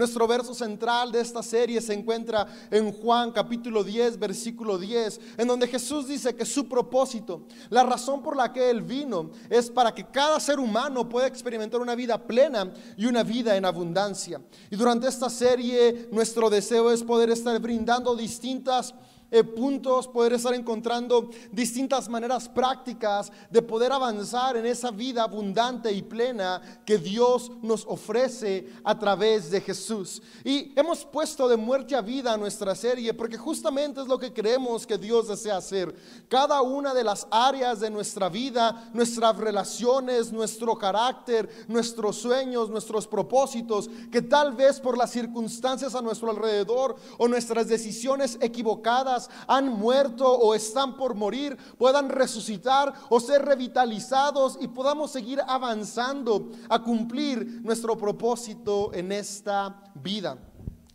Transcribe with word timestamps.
Nuestro 0.00 0.26
verso 0.26 0.54
central 0.54 1.12
de 1.12 1.20
esta 1.20 1.42
serie 1.42 1.78
se 1.82 1.92
encuentra 1.92 2.46
en 2.70 2.90
Juan 2.90 3.32
capítulo 3.32 3.84
10, 3.84 4.18
versículo 4.18 4.78
10, 4.78 5.20
en 5.36 5.46
donde 5.46 5.68
Jesús 5.68 6.08
dice 6.08 6.34
que 6.34 6.46
su 6.46 6.66
propósito, 6.66 7.42
la 7.68 7.82
razón 7.82 8.22
por 8.22 8.34
la 8.34 8.50
que 8.50 8.70
Él 8.70 8.80
vino, 8.80 9.30
es 9.50 9.68
para 9.68 9.94
que 9.94 10.06
cada 10.06 10.40
ser 10.40 10.58
humano 10.58 11.06
pueda 11.06 11.26
experimentar 11.26 11.82
una 11.82 11.94
vida 11.94 12.16
plena 12.16 12.72
y 12.96 13.04
una 13.04 13.22
vida 13.22 13.54
en 13.58 13.66
abundancia. 13.66 14.40
Y 14.70 14.76
durante 14.76 15.06
esta 15.06 15.28
serie 15.28 16.08
nuestro 16.10 16.48
deseo 16.48 16.90
es 16.90 17.02
poder 17.02 17.28
estar 17.28 17.60
brindando 17.60 18.16
distintas 18.16 18.94
eh, 19.30 19.44
puntos, 19.44 20.08
poder 20.08 20.32
estar 20.32 20.54
encontrando 20.54 21.30
distintas 21.52 22.08
maneras 22.08 22.48
prácticas 22.48 23.30
de 23.50 23.62
poder 23.62 23.92
avanzar 23.92 24.56
en 24.56 24.66
esa 24.66 24.90
vida 24.90 25.22
abundante 25.22 25.92
y 25.92 26.02
plena 26.02 26.80
que 26.84 26.98
Dios 26.98 27.50
nos 27.62 27.84
ofrece 27.86 28.68
a 28.84 28.98
través 28.98 29.50
de 29.50 29.60
Jesús. 29.60 30.22
Y 30.44 30.72
hemos 30.78 31.04
puesto 31.04 31.48
de 31.48 31.56
muerte 31.56 31.94
a 31.94 32.00
vida 32.00 32.36
nuestra 32.36 32.74
serie 32.74 33.14
porque 33.14 33.38
justamente 33.38 34.00
es 34.00 34.06
lo 34.06 34.18
que 34.18 34.32
creemos 34.32 34.86
que 34.86 34.98
Dios 34.98 35.28
desea 35.28 35.56
hacer. 35.58 35.94
Cada 36.28 36.62
una 36.62 36.94
de 36.94 37.04
las 37.04 37.26
áreas 37.30 37.80
de 37.80 37.90
nuestra 37.90 38.28
vida, 38.28 38.90
nuestras 38.92 39.36
relaciones, 39.36 40.32
nuestro 40.32 40.76
carácter, 40.76 41.48
nuestros 41.68 42.16
sueños, 42.16 42.70
nuestros 42.70 43.06
propósitos, 43.06 43.90
que 44.10 44.22
tal 44.22 44.54
vez 44.54 44.80
por 44.80 44.96
las 44.96 45.10
circunstancias 45.10 45.94
a 45.94 46.02
nuestro 46.02 46.30
alrededor 46.30 46.96
o 47.18 47.28
nuestras 47.28 47.68
decisiones 47.68 48.38
equivocadas, 48.40 49.19
han 49.46 49.68
muerto 49.68 50.26
o 50.32 50.54
están 50.54 50.96
por 50.96 51.14
morir, 51.14 51.56
puedan 51.76 52.08
resucitar 52.08 52.94
o 53.08 53.18
ser 53.20 53.44
revitalizados 53.44 54.56
y 54.60 54.68
podamos 54.68 55.10
seguir 55.10 55.40
avanzando 55.46 56.50
a 56.68 56.82
cumplir 56.82 57.60
nuestro 57.62 57.98
propósito 57.98 58.92
en 58.94 59.12
esta 59.12 59.82
vida. 59.94 60.38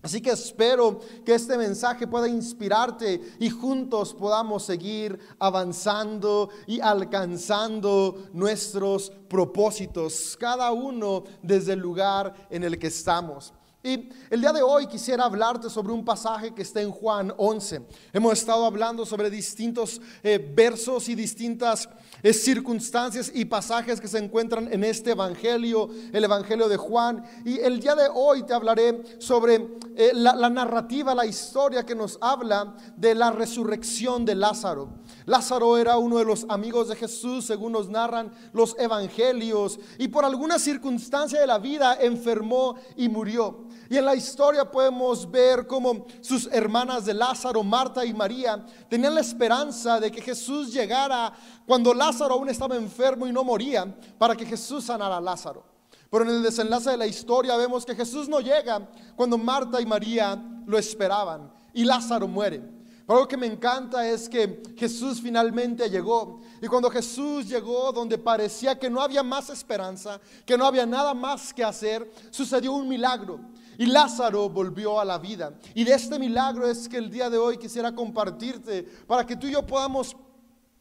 Así 0.05 0.21
que 0.21 0.29
espero 0.29 0.99
que 1.25 1.33
este 1.33 1.57
mensaje 1.57 2.05
pueda 2.05 2.27
inspirarte 2.27 3.19
y 3.39 3.49
juntos 3.49 4.13
podamos 4.13 4.61
seguir 4.61 5.17
avanzando 5.39 6.49
y 6.67 6.79
alcanzando 6.79 8.27
nuestros 8.31 9.11
propósitos, 9.27 10.37
cada 10.39 10.71
uno 10.71 11.23
desde 11.41 11.73
el 11.73 11.79
lugar 11.79 12.35
en 12.51 12.63
el 12.63 12.77
que 12.77 12.85
estamos. 12.85 13.51
Y 13.85 14.09
el 14.31 14.41
día 14.41 14.51
de 14.51 14.63
hoy 14.63 14.87
quisiera 14.87 15.25
hablarte 15.25 15.69
sobre 15.69 15.93
un 15.93 16.03
pasaje 16.03 16.55
que 16.55 16.63
está 16.63 16.81
en 16.81 16.89
Juan 16.89 17.31
11. 17.37 17.83
Hemos 18.13 18.33
estado 18.33 18.65
hablando 18.65 19.05
sobre 19.05 19.29
distintos 19.29 20.01
eh, 20.23 20.39
versos 20.55 21.07
y 21.07 21.13
distintas 21.13 21.87
eh, 22.23 22.33
circunstancias 22.33 23.31
y 23.31 23.45
pasajes 23.45 24.01
que 24.01 24.07
se 24.07 24.17
encuentran 24.17 24.73
en 24.73 24.83
este 24.83 25.11
Evangelio, 25.11 25.87
el 26.11 26.23
Evangelio 26.23 26.67
de 26.67 26.77
Juan. 26.77 27.23
Y 27.45 27.59
el 27.59 27.79
día 27.79 27.93
de 27.93 28.09
hoy 28.11 28.41
te 28.41 28.55
hablaré 28.55 29.03
sobre 29.19 29.67
eh, 29.95 30.13
la, 30.15 30.35
la 30.35 30.49
narrativa, 30.49 31.13
la 31.13 31.27
historia 31.27 31.85
que 31.85 31.93
nos 31.93 32.17
habla 32.21 32.75
de 32.97 33.13
la 33.13 33.29
resurrección 33.29 34.25
de 34.25 34.33
Lázaro. 34.33 34.89
Lázaro 35.27 35.77
era 35.77 35.99
uno 35.99 36.17
de 36.17 36.25
los 36.25 36.47
amigos 36.49 36.87
de 36.87 36.95
Jesús, 36.95 37.45
según 37.45 37.73
nos 37.73 37.87
narran 37.87 38.31
los 38.51 38.75
evangelios, 38.79 39.79
y 39.99 40.07
por 40.07 40.25
alguna 40.25 40.57
circunstancia 40.57 41.39
de 41.39 41.45
la 41.45 41.59
vida 41.59 41.99
enfermó 42.01 42.77
y 42.95 43.09
murió. 43.09 43.64
Y 43.89 43.97
en 43.97 44.05
la 44.05 44.15
historia 44.15 44.69
podemos 44.69 45.29
ver 45.29 45.67
cómo 45.67 46.05
sus 46.21 46.47
hermanas 46.51 47.05
de 47.05 47.13
Lázaro, 47.13 47.63
Marta 47.63 48.03
y 48.05 48.13
María, 48.13 48.65
tenían 48.89 49.15
la 49.15 49.21
esperanza 49.21 49.99
de 49.99 50.11
que 50.11 50.21
Jesús 50.21 50.73
llegara 50.73 51.33
cuando 51.67 51.93
Lázaro 51.93 52.35
aún 52.35 52.49
estaba 52.49 52.75
enfermo 52.75 53.27
y 53.27 53.31
no 53.31 53.43
moría, 53.43 53.85
para 54.17 54.35
que 54.35 54.45
Jesús 54.45 54.85
sanara 54.85 55.17
a 55.17 55.21
Lázaro. 55.21 55.63
Pero 56.09 56.23
en 56.23 56.31
el 56.31 56.43
desenlace 56.43 56.91
de 56.91 56.97
la 56.97 57.07
historia 57.07 57.57
vemos 57.57 57.85
que 57.85 57.95
Jesús 57.95 58.29
no 58.29 58.39
llega 58.39 58.89
cuando 59.15 59.37
Marta 59.37 59.81
y 59.81 59.85
María 59.85 60.41
lo 60.65 60.77
esperaban 60.77 61.51
y 61.73 61.83
Lázaro 61.83 62.27
muere. 62.27 62.75
Pero 63.05 63.19
algo 63.19 63.27
que 63.27 63.37
me 63.37 63.45
encanta 63.45 64.07
es 64.07 64.27
que 64.27 64.63
Jesús 64.75 65.21
finalmente 65.21 65.87
llegó. 65.89 66.39
Y 66.59 66.67
cuando 66.67 66.89
Jesús 66.89 67.47
llegó 67.47 67.91
donde 67.91 68.17
parecía 68.17 68.79
que 68.79 68.89
no 68.89 68.99
había 68.99 69.21
más 69.21 69.51
esperanza, 69.51 70.19
que 70.43 70.57
no 70.57 70.65
había 70.65 70.87
nada 70.87 71.13
más 71.13 71.53
que 71.53 71.63
hacer, 71.63 72.09
sucedió 72.31 72.73
un 72.73 72.87
milagro. 72.87 73.39
Y 73.77 73.85
Lázaro 73.85 74.49
volvió 74.49 74.99
a 74.99 75.05
la 75.05 75.17
vida. 75.17 75.53
Y 75.73 75.83
de 75.83 75.93
este 75.93 76.19
milagro 76.19 76.69
es 76.69 76.87
que 76.87 76.97
el 76.97 77.09
día 77.09 77.29
de 77.29 77.37
hoy 77.37 77.57
quisiera 77.57 77.93
compartirte 77.93 78.83
para 79.07 79.25
que 79.25 79.35
tú 79.35 79.47
y 79.47 79.51
yo 79.51 79.65
podamos 79.65 80.15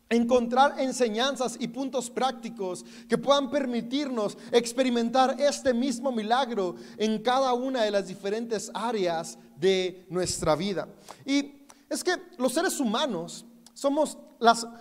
encontrar 0.09 0.78
enseñanzas 0.78 1.56
y 1.59 1.69
puntos 1.69 2.10
prácticos 2.10 2.84
que 3.09 3.19
puedan 3.19 3.50
permitirnos 3.50 4.37
experimentar 4.53 5.37
este 5.41 5.72
mismo 5.72 6.12
milagro 6.12 6.77
en 6.99 7.22
cada 7.22 7.53
una 7.55 7.82
de 7.82 7.91
las 7.91 8.06
diferentes 8.06 8.71
áreas 8.75 9.38
de 9.56 10.06
nuestra 10.11 10.55
vida. 10.56 10.88
Y 11.25 11.66
es 11.88 12.05
que 12.05 12.12
los 12.38 12.53
seres 12.53 12.78
humanos 12.81 13.44
somos 13.72 14.19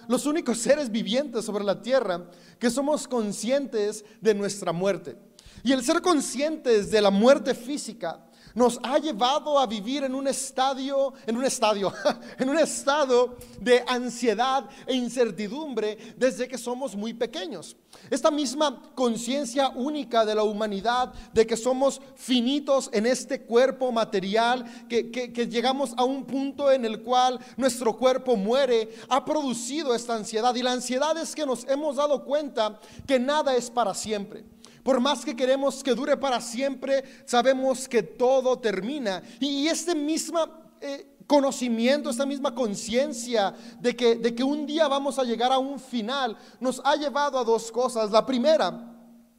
los 0.07 0.25
únicos 0.25 0.57
seres 0.59 0.91
vivientes 0.91 1.45
sobre 1.45 1.63
la 1.63 1.81
tierra 1.81 2.29
que 2.59 2.69
somos 2.69 3.07
conscientes 3.07 4.03
de 4.21 4.33
nuestra 4.33 4.71
muerte. 4.71 5.17
Y 5.63 5.71
el 5.71 5.83
ser 5.83 6.01
conscientes 6.01 6.91
de 6.91 7.01
la 7.01 7.09
muerte 7.09 7.55
física 7.55 8.19
nos 8.53 8.79
ha 8.83 8.99
llevado 8.99 9.57
a 9.57 9.65
vivir 9.65 10.03
en 10.03 10.13
un 10.13 10.27
estadio, 10.27 11.13
en 11.25 11.37
un 11.37 11.45
estadio, 11.45 11.91
en 12.37 12.49
un 12.49 12.59
estado 12.59 13.37
de 13.59 13.83
ansiedad 13.87 14.69
e 14.85 14.93
incertidumbre 14.93 15.97
desde 16.17 16.47
que 16.47 16.57
somos 16.57 16.95
muy 16.95 17.13
pequeños. 17.13 17.75
Esta 18.09 18.29
misma 18.29 18.81
conciencia 18.93 19.69
única 19.69 20.25
de 20.25 20.35
la 20.35 20.43
humanidad, 20.43 21.13
de 21.33 21.47
que 21.47 21.57
somos 21.57 22.01
finitos 22.15 22.89
en 22.91 23.05
este 23.05 23.41
cuerpo 23.41 23.91
material, 23.91 24.65
que, 24.87 25.09
que 25.11 25.47
llegamos 25.47 25.93
a 25.97 26.03
un 26.03 26.25
punto 26.25 26.71
en 26.71 26.85
el 26.85 27.01
cual 27.01 27.39
nuestro 27.57 27.97
cuerpo 27.97 28.35
muere, 28.35 28.93
ha 29.09 29.23
producido 29.23 29.95
esta 29.95 30.15
ansiedad. 30.15 30.53
Y 30.55 30.63
la 30.63 30.73
ansiedad 30.73 31.17
es 31.17 31.33
que 31.33 31.45
nos 31.45 31.65
hemos 31.67 31.95
dado 31.95 32.23
cuenta 32.23 32.79
que 33.07 33.19
nada 33.19 33.55
es 33.55 33.69
para 33.69 33.93
siempre. 33.93 34.43
Por 34.83 34.99
más 34.99 35.23
que 35.23 35.35
queremos 35.35 35.81
que 35.81 35.95
dure 35.95 36.17
para 36.17 36.41
siempre, 36.41 37.03
sabemos 37.25 37.87
que 37.87 38.03
todo 38.03 38.59
termina. 38.59 39.23
Y 39.39 39.67
este 39.67 39.95
mismo 39.95 40.39
eh, 40.81 41.15
conocimiento, 41.25 42.09
esta 42.09 42.25
misma 42.25 42.53
conciencia 42.53 43.55
de 43.79 43.95
que, 43.95 44.15
de 44.15 44.35
que 44.35 44.43
un 44.43 44.65
día 44.65 44.87
vamos 44.87 45.17
a 45.17 45.23
llegar 45.23 45.51
a 45.51 45.57
un 45.57 45.79
final, 45.79 46.37
nos 46.59 46.81
ha 46.83 46.95
llevado 46.95 47.39
a 47.39 47.43
dos 47.43 47.71
cosas. 47.71 48.11
La 48.11 48.25
primera, 48.25 48.92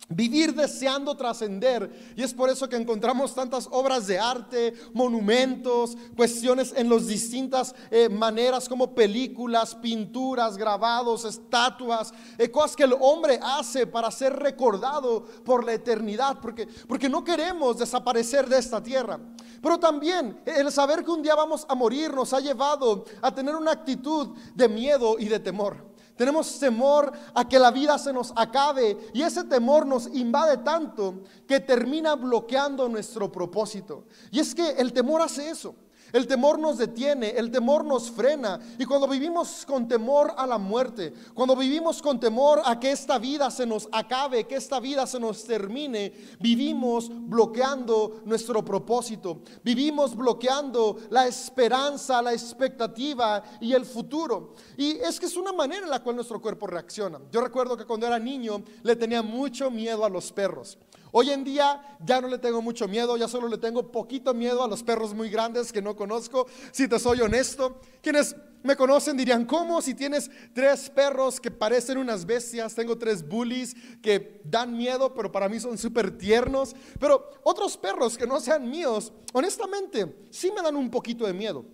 Vivir 0.08 0.54
deseando 0.54 1.16
trascender. 1.16 2.12
Y 2.14 2.22
es 2.22 2.34
por 2.34 2.50
eso 2.50 2.68
que 2.68 2.76
encontramos 2.76 3.34
tantas 3.34 3.66
obras 3.70 4.06
de 4.06 4.18
arte, 4.18 4.74
monumentos, 4.92 5.96
cuestiones 6.14 6.74
en 6.76 6.90
las 6.90 7.06
distintas 7.06 7.74
eh, 7.90 8.10
maneras 8.10 8.68
como 8.68 8.94
películas, 8.94 9.74
pinturas, 9.74 10.58
grabados, 10.58 11.24
estatuas, 11.24 12.12
eh, 12.36 12.50
cosas 12.50 12.76
que 12.76 12.84
el 12.84 12.94
hombre 13.00 13.40
hace 13.42 13.86
para 13.86 14.10
ser 14.10 14.34
recordado 14.34 15.24
por 15.42 15.64
la 15.64 15.72
eternidad, 15.72 16.38
porque, 16.38 16.68
porque 16.86 17.08
no 17.08 17.24
queremos 17.24 17.78
desaparecer 17.78 18.46
de 18.46 18.58
esta 18.58 18.82
tierra. 18.82 19.18
Pero 19.62 19.80
también 19.80 20.38
el 20.44 20.70
saber 20.70 21.02
que 21.02 21.12
un 21.12 21.22
día 21.22 21.34
vamos 21.34 21.64
a 21.66 21.74
morir 21.74 22.12
nos 22.12 22.34
ha 22.34 22.40
llevado 22.40 23.06
a 23.22 23.34
tener 23.34 23.56
una 23.56 23.70
actitud 23.70 24.36
de 24.54 24.68
miedo 24.68 25.16
y 25.18 25.30
de 25.30 25.40
temor. 25.40 25.93
Tenemos 26.16 26.58
temor 26.60 27.12
a 27.34 27.48
que 27.48 27.58
la 27.58 27.70
vida 27.70 27.98
se 27.98 28.12
nos 28.12 28.32
acabe 28.36 28.96
y 29.12 29.22
ese 29.22 29.44
temor 29.44 29.84
nos 29.84 30.06
invade 30.06 30.58
tanto 30.58 31.22
que 31.46 31.60
termina 31.60 32.14
bloqueando 32.14 32.88
nuestro 32.88 33.32
propósito. 33.32 34.04
Y 34.30 34.38
es 34.38 34.54
que 34.54 34.70
el 34.70 34.92
temor 34.92 35.22
hace 35.22 35.50
eso. 35.50 35.74
El 36.14 36.28
temor 36.28 36.60
nos 36.60 36.78
detiene, 36.78 37.30
el 37.30 37.50
temor 37.50 37.84
nos 37.84 38.08
frena. 38.08 38.60
Y 38.78 38.84
cuando 38.84 39.08
vivimos 39.08 39.66
con 39.66 39.88
temor 39.88 40.32
a 40.36 40.46
la 40.46 40.58
muerte, 40.58 41.12
cuando 41.34 41.56
vivimos 41.56 42.00
con 42.00 42.20
temor 42.20 42.62
a 42.64 42.78
que 42.78 42.92
esta 42.92 43.18
vida 43.18 43.50
se 43.50 43.66
nos 43.66 43.88
acabe, 43.90 44.44
que 44.44 44.54
esta 44.54 44.78
vida 44.78 45.08
se 45.08 45.18
nos 45.18 45.42
termine, 45.42 46.12
vivimos 46.38 47.10
bloqueando 47.10 48.20
nuestro 48.26 48.64
propósito. 48.64 49.40
Vivimos 49.64 50.14
bloqueando 50.14 50.98
la 51.10 51.26
esperanza, 51.26 52.22
la 52.22 52.32
expectativa 52.32 53.42
y 53.60 53.72
el 53.72 53.84
futuro. 53.84 54.54
Y 54.76 54.92
es 54.92 55.18
que 55.18 55.26
es 55.26 55.36
una 55.36 55.52
manera 55.52 55.82
en 55.82 55.90
la 55.90 56.00
cual 56.00 56.14
nuestro 56.14 56.40
cuerpo 56.40 56.68
reacciona. 56.68 57.20
Yo 57.32 57.40
recuerdo 57.40 57.76
que 57.76 57.86
cuando 57.86 58.06
era 58.06 58.20
niño 58.20 58.62
le 58.84 58.94
tenía 58.94 59.20
mucho 59.20 59.68
miedo 59.68 60.04
a 60.04 60.08
los 60.08 60.30
perros. 60.30 60.78
Hoy 61.16 61.30
en 61.30 61.44
día 61.44 61.80
ya 62.04 62.20
no 62.20 62.26
le 62.26 62.38
tengo 62.38 62.60
mucho 62.60 62.88
miedo, 62.88 63.16
ya 63.16 63.28
solo 63.28 63.46
le 63.46 63.56
tengo 63.56 63.92
poquito 63.92 64.34
miedo 64.34 64.64
a 64.64 64.66
los 64.66 64.82
perros 64.82 65.14
muy 65.14 65.30
grandes 65.30 65.72
que 65.72 65.80
no 65.80 65.94
conozco, 65.94 66.48
si 66.72 66.88
te 66.88 66.98
soy 66.98 67.20
honesto. 67.20 67.80
Quienes 68.02 68.34
me 68.64 68.74
conocen 68.74 69.16
dirían, 69.16 69.44
¿cómo 69.44 69.80
si 69.80 69.94
tienes 69.94 70.28
tres 70.52 70.90
perros 70.90 71.38
que 71.38 71.52
parecen 71.52 71.98
unas 71.98 72.26
bestias? 72.26 72.74
Tengo 72.74 72.98
tres 72.98 73.28
bullies 73.28 73.76
que 74.02 74.40
dan 74.42 74.76
miedo, 74.76 75.14
pero 75.14 75.30
para 75.30 75.48
mí 75.48 75.60
son 75.60 75.78
súper 75.78 76.18
tiernos. 76.18 76.74
Pero 76.98 77.30
otros 77.44 77.76
perros 77.76 78.18
que 78.18 78.26
no 78.26 78.40
sean 78.40 78.68
míos, 78.68 79.12
honestamente, 79.34 80.26
sí 80.30 80.50
me 80.50 80.62
dan 80.62 80.74
un 80.74 80.90
poquito 80.90 81.28
de 81.28 81.32
miedo. 81.32 81.64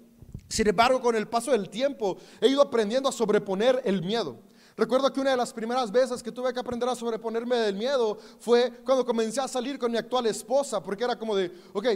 Sin 0.50 0.68
embargo, 0.68 1.00
con 1.00 1.16
el 1.16 1.26
paso 1.26 1.52
del 1.52 1.70
tiempo 1.70 2.18
he 2.42 2.48
ido 2.48 2.60
aprendiendo 2.60 3.08
a 3.08 3.12
sobreponer 3.12 3.80
el 3.86 4.02
miedo. 4.02 4.49
Recuerdo 4.80 5.12
que 5.12 5.20
una 5.20 5.32
de 5.32 5.36
las 5.36 5.52
primeras 5.52 5.92
veces 5.92 6.22
que 6.22 6.32
tuve 6.32 6.54
que 6.54 6.58
aprender 6.58 6.88
a 6.88 6.94
sobreponerme 6.94 7.54
del 7.56 7.76
miedo 7.76 8.16
fue 8.38 8.72
cuando 8.82 9.04
comencé 9.04 9.38
a 9.38 9.46
salir 9.46 9.78
con 9.78 9.92
mi 9.92 9.98
actual 9.98 10.24
esposa, 10.24 10.82
porque 10.82 11.04
era 11.04 11.18
como 11.18 11.36
de, 11.36 11.52
ok, 11.74 11.86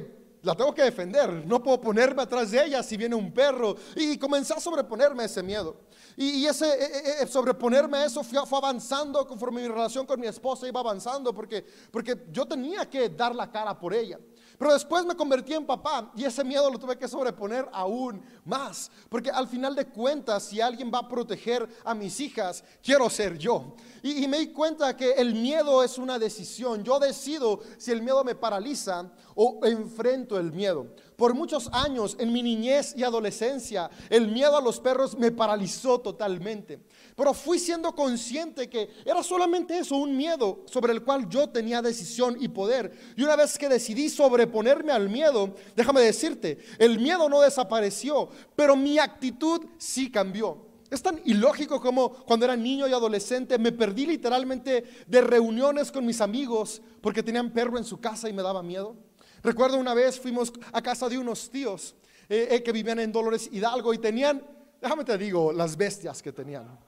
la 0.43 0.55
tengo 0.55 0.75
que 0.75 0.83
defender, 0.83 1.47
no 1.47 1.63
puedo 1.63 1.81
ponerme 1.81 2.21
atrás 2.21 2.51
de 2.51 2.63
ella 2.63 2.83
si 2.83 2.99
viene 2.99 3.15
un 3.15 3.33
perro. 3.33 3.75
Y 3.97 4.19
comencé 4.19 4.53
a 4.53 4.61
sobreponerme 4.61 5.23
a 5.23 5.27
ese 5.27 5.43
miedo. 5.43 5.77
Y, 6.15 6.45
ese 6.45 6.67
e, 6.67 7.21
e, 7.21 7.23
e, 7.23 7.27
sobreponerme 7.27 7.97
a 7.97 8.05
eso 8.05 8.23
fue, 8.23 8.39
avanzando 8.39 9.27
conforme 9.27 9.63
mi 9.63 9.69
relación 9.69 10.05
con 10.05 10.21
mi 10.21 10.27
esposa 10.27 10.69
iba 10.69 10.81
avanzando, 10.81 11.33
porque, 11.33 11.65
porque 11.91 12.27
yo 12.31 12.45
tenía 12.45 12.85
que 12.91 13.09
dar 13.09 13.35
la 13.35 13.51
cara 13.51 13.79
por 13.79 13.95
ella. 13.95 14.21
Pero 14.59 14.73
después 14.73 15.05
me 15.05 15.17
convertí 15.17 15.53
en 15.53 15.67
papá 15.67 16.13
y 16.17 16.25
ese 16.25 16.45
miedo 16.45 16.71
lo 16.71 16.79
tuve 16.79 16.97
que 16.97 17.09
sobreponer 17.09 17.69
aún 17.73 18.23
más. 18.45 18.91
Porque 19.09 19.31
al 19.31 19.49
final 19.49 19.75
de 19.75 19.87
cuentas, 19.87 20.45
si 20.45 20.61
alguien 20.61 20.91
va 20.93 21.01
a 21.01 21.09
proteger 21.09 21.69
a 21.85 21.95
mis 21.95 22.21
hijas, 22.21 22.63
quiero 22.83 23.11
ser 23.11 23.37
yo. 23.37 23.75
Y, 24.03 24.29
me 24.29 24.39
di 24.39 24.53
cuenta 24.53 24.97
que 24.97 25.13
el 25.13 25.35
miedo 25.35 25.83
es 25.83 25.99
una 25.99 26.19
decisión. 26.19 26.85
Yo 26.85 26.99
decido 26.99 27.61
si 27.79 27.91
el 27.91 28.03
miedo 28.03 28.23
me 28.23 28.35
paraliza 28.35 29.11
o 29.35 29.61
enfrento 29.65 30.39
el 30.39 30.53
miedo. 30.53 30.87
Por 31.17 31.35
muchos 31.35 31.69
años, 31.73 32.17
en 32.19 32.33
mi 32.33 32.43
niñez 32.43 32.95
y 32.97 33.05
adolescencia, 33.05 33.91
el 34.11 34.29
miedo 34.29 34.57
a 34.57 34.61
los 34.61 34.81
perros 34.81 35.17
me 35.17 35.31
paralizó 35.31 36.01
totalmente. 36.01 36.81
Pero 37.17 37.33
fui 37.33 37.59
siendo 37.59 37.95
consciente 37.95 38.69
que 38.69 38.91
era 39.05 39.23
solamente 39.23 39.79
eso, 39.79 39.97
un 39.97 40.17
miedo 40.17 40.65
sobre 40.67 40.93
el 40.93 41.03
cual 41.03 41.29
yo 41.29 41.49
tenía 41.49 41.83
decisión 41.83 42.37
y 42.41 42.49
poder. 42.49 42.93
Y 43.17 43.23
una 43.23 43.37
vez 43.37 43.57
que 43.57 43.69
decidí 43.69 44.09
sobreponerme 44.09 44.93
al 44.93 45.09
miedo, 45.09 45.55
déjame 45.77 46.01
decirte, 46.01 46.59
el 46.79 46.99
miedo 46.99 47.29
no 47.29 47.41
desapareció, 47.41 48.29
pero 48.57 48.75
mi 48.75 48.99
actitud 48.99 49.61
sí 49.79 50.11
cambió. 50.11 50.75
Es 50.91 51.03
tan 51.03 51.21
ilógico 51.25 51.81
como 51.81 52.11
cuando 52.11 52.45
era 52.45 52.57
niño 52.57 52.87
y 52.87 52.93
adolescente 52.93 53.59
me 53.59 53.73
perdí 53.73 54.07
literalmente 54.07 54.85
de 55.07 55.21
reuniones 55.23 55.91
con 55.91 56.07
mis 56.07 56.21
amigos 56.21 56.83
porque 57.01 57.23
tenían 57.23 57.53
perro 57.53 57.79
en 57.79 57.85
su 57.85 58.01
casa 58.01 58.29
y 58.29 58.33
me 58.33 58.43
daba 58.43 58.63
miedo. 58.63 58.97
Recuerdo 59.45 59.77
una 59.77 59.93
vez 59.93 60.19
fuimos 60.19 60.51
a 60.73 60.81
casa 60.81 61.07
de 61.07 61.19
unos 61.19 61.51
tíos 61.51 61.95
eh, 62.31 62.49
eh, 62.51 62.63
que 62.63 62.73
vivían 62.73 62.99
en 62.99 63.13
Dolores 63.13 63.51
Hidalgo 63.53 63.93
y 63.93 63.99
tenían, 63.99 64.43
déjame 64.81 65.05
te 65.05 65.19
digo, 65.19 65.53
las 65.53 65.77
bestias 65.77 66.23
que 66.23 66.33
tenían. 66.33 66.79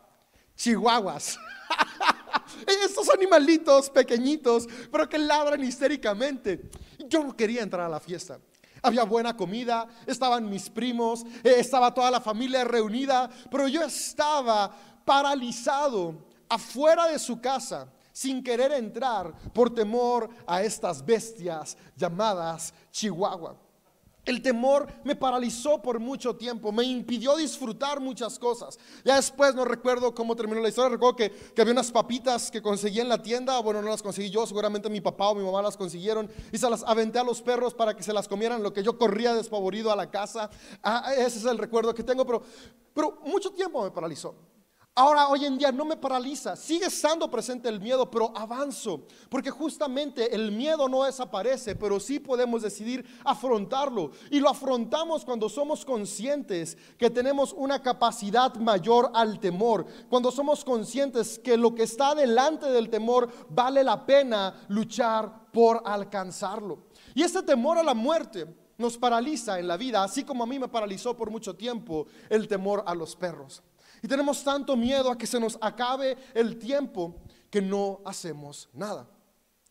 Chihuahuas. 0.57 1.39
Estos 2.83 3.11
animalitos 3.11 3.91
pequeñitos, 3.91 4.67
pero 4.91 5.07
que 5.07 5.19
ladran 5.19 5.63
histéricamente. 5.63 6.71
Yo 7.07 7.23
no 7.23 7.37
quería 7.37 7.63
entrar 7.63 7.85
a 7.85 7.91
la 7.91 8.01
fiesta. 8.01 8.41
Había 8.81 9.05
buena 9.05 9.37
comida, 9.37 9.87
estaban 10.07 10.49
mis 10.49 10.71
primos, 10.71 11.25
eh, 11.45 11.57
estaba 11.59 11.93
toda 11.93 12.11
la 12.11 12.23
familia 12.23 12.65
reunida, 12.65 13.29
pero 13.51 13.69
yo 13.69 13.83
estaba 13.83 14.75
paralizado 15.05 16.25
afuera 16.49 17.07
de 17.09 17.19
su 17.19 17.39
casa 17.39 17.87
sin 18.17 18.43
querer 18.43 18.73
entrar 18.73 19.31
por 19.53 19.69
temor 19.75 20.31
a 20.47 20.63
estas 20.63 21.05
bestias 21.05 21.77
llamadas 21.95 22.73
Chihuahua. 22.91 23.61
El 24.25 24.41
temor 24.41 24.91
me 25.05 25.15
paralizó 25.15 25.83
por 25.83 26.01
mucho 26.01 26.35
tiempo, 26.35 26.73
me 26.73 26.85
impidió 26.85 27.37
disfrutar 27.37 28.01
muchas 28.01 28.39
cosas. 28.39 28.79
Ya 29.05 29.17
después 29.17 29.55
no 29.55 29.67
recuerdo 29.67 30.15
cómo 30.15 30.35
terminó 30.35 30.63
la 30.63 30.71
historia, 30.71 30.89
recuerdo 30.89 31.15
que, 31.15 31.31
había 31.61 31.75
unas 31.75 31.93
papitas 31.93 32.51
que 32.51 32.63
conseguí 32.63 33.01
en 33.01 33.11
la 33.11 33.21
tienda, 33.21 33.61
bueno, 33.61 33.83
no 33.83 33.91
las 33.91 34.03
conseguí 34.03 34.31
yo, 34.31 34.47
seguramente 34.47 34.89
mi 34.89 35.03
papá 35.03 35.29
o 35.29 35.35
mi 35.35 35.45
mamá 35.45 35.61
las 35.61 35.77
consiguieron 35.77 36.31
y 36.51 36.57
se 36.57 36.71
las 36.71 36.85
aventé 36.85 37.19
a 37.19 37.23
los 37.23 37.43
perros 37.43 37.75
para 37.75 37.95
que 37.95 38.03
se 38.03 38.15
las 38.15 38.27
comieran, 38.27 38.63
lo 38.63 38.73
que 38.73 38.83
yo 38.83 38.97
corría 38.97 39.35
despavorido 39.35 39.93
a 39.93 39.97
la 39.97 40.11
casa. 40.11 40.49
Ah, 40.83 41.13
ese 41.15 41.39
es 41.39 41.45
el 41.45 41.59
recuerdo 41.59 41.95
que 41.95 42.03
tengo, 42.03 42.25
pero, 42.25 42.43
pero 42.95 43.19
mucho 43.27 43.51
tiempo 43.51 43.85
me 43.85 43.91
paralizó. 43.91 44.56
Ahora, 44.99 45.29
hoy 45.29 45.45
en 45.45 45.59
día 45.59 45.71
no 45.71 45.85
me 45.85 45.99
paraliza, 45.99 46.57
sigue 46.57 46.87
estando 46.87 47.31
presente 47.31 47.69
el 47.69 47.83
miedo, 47.83 48.11
pero 48.11 48.33
avanzo, 48.35 49.03
porque 49.29 49.51
justamente 49.51 50.35
el 50.35 50.51
miedo 50.51 50.89
no 50.89 51.05
desaparece, 51.05 51.77
pero 51.77 52.01
sí 52.01 52.19
podemos 52.19 52.63
decidir 52.63 53.05
afrontarlo. 53.23 54.13
Y 54.31 54.41
lo 54.41 54.49
afrontamos 54.49 55.23
cuando 55.23 55.51
somos 55.51 55.85
conscientes 55.85 56.79
que 56.97 57.11
tenemos 57.11 57.53
una 57.53 57.83
capacidad 57.83 58.55
mayor 58.55 59.11
al 59.13 59.39
temor, 59.39 59.85
cuando 60.09 60.33
somos 60.33 60.65
conscientes 60.65 61.39
que 61.41 61.59
lo 61.59 61.75
que 61.75 61.83
está 61.83 62.15
delante 62.15 62.65
del 62.65 62.89
temor 62.89 63.29
vale 63.51 63.85
la 63.85 64.07
pena 64.07 64.65
luchar 64.69 65.51
por 65.53 65.83
alcanzarlo. 65.85 66.85
Y 67.15 67.23
este 67.23 67.43
temor 67.43 67.77
a 67.77 67.83
la 67.83 67.93
muerte 67.93 68.47
nos 68.79 68.97
paraliza 68.97 69.59
en 69.59 69.69
la 69.69 69.77
vida, 69.77 70.03
así 70.03 70.25
como 70.25 70.45
a 70.45 70.47
mí 70.47 70.59
me 70.59 70.69
paralizó 70.69 71.15
por 71.15 71.31
mucho 71.31 71.55
tiempo 71.55 72.07
el 72.31 72.49
temor 72.49 72.83
a 72.87 72.95
los 72.95 73.15
perros. 73.15 73.63
Y 74.07 74.09
tenemos 74.09 74.45
tanto 74.45 74.77
miedo 74.77 75.11
a 75.11 75.19
que 75.19 75.27
se 75.27 75.41
nos 75.41 75.59
acabe 75.61 76.17
el 76.33 76.61
tiempo 76.61 77.17
que 77.51 77.61
no 77.61 78.03
hacemos 78.05 78.69
nada. 78.73 79.09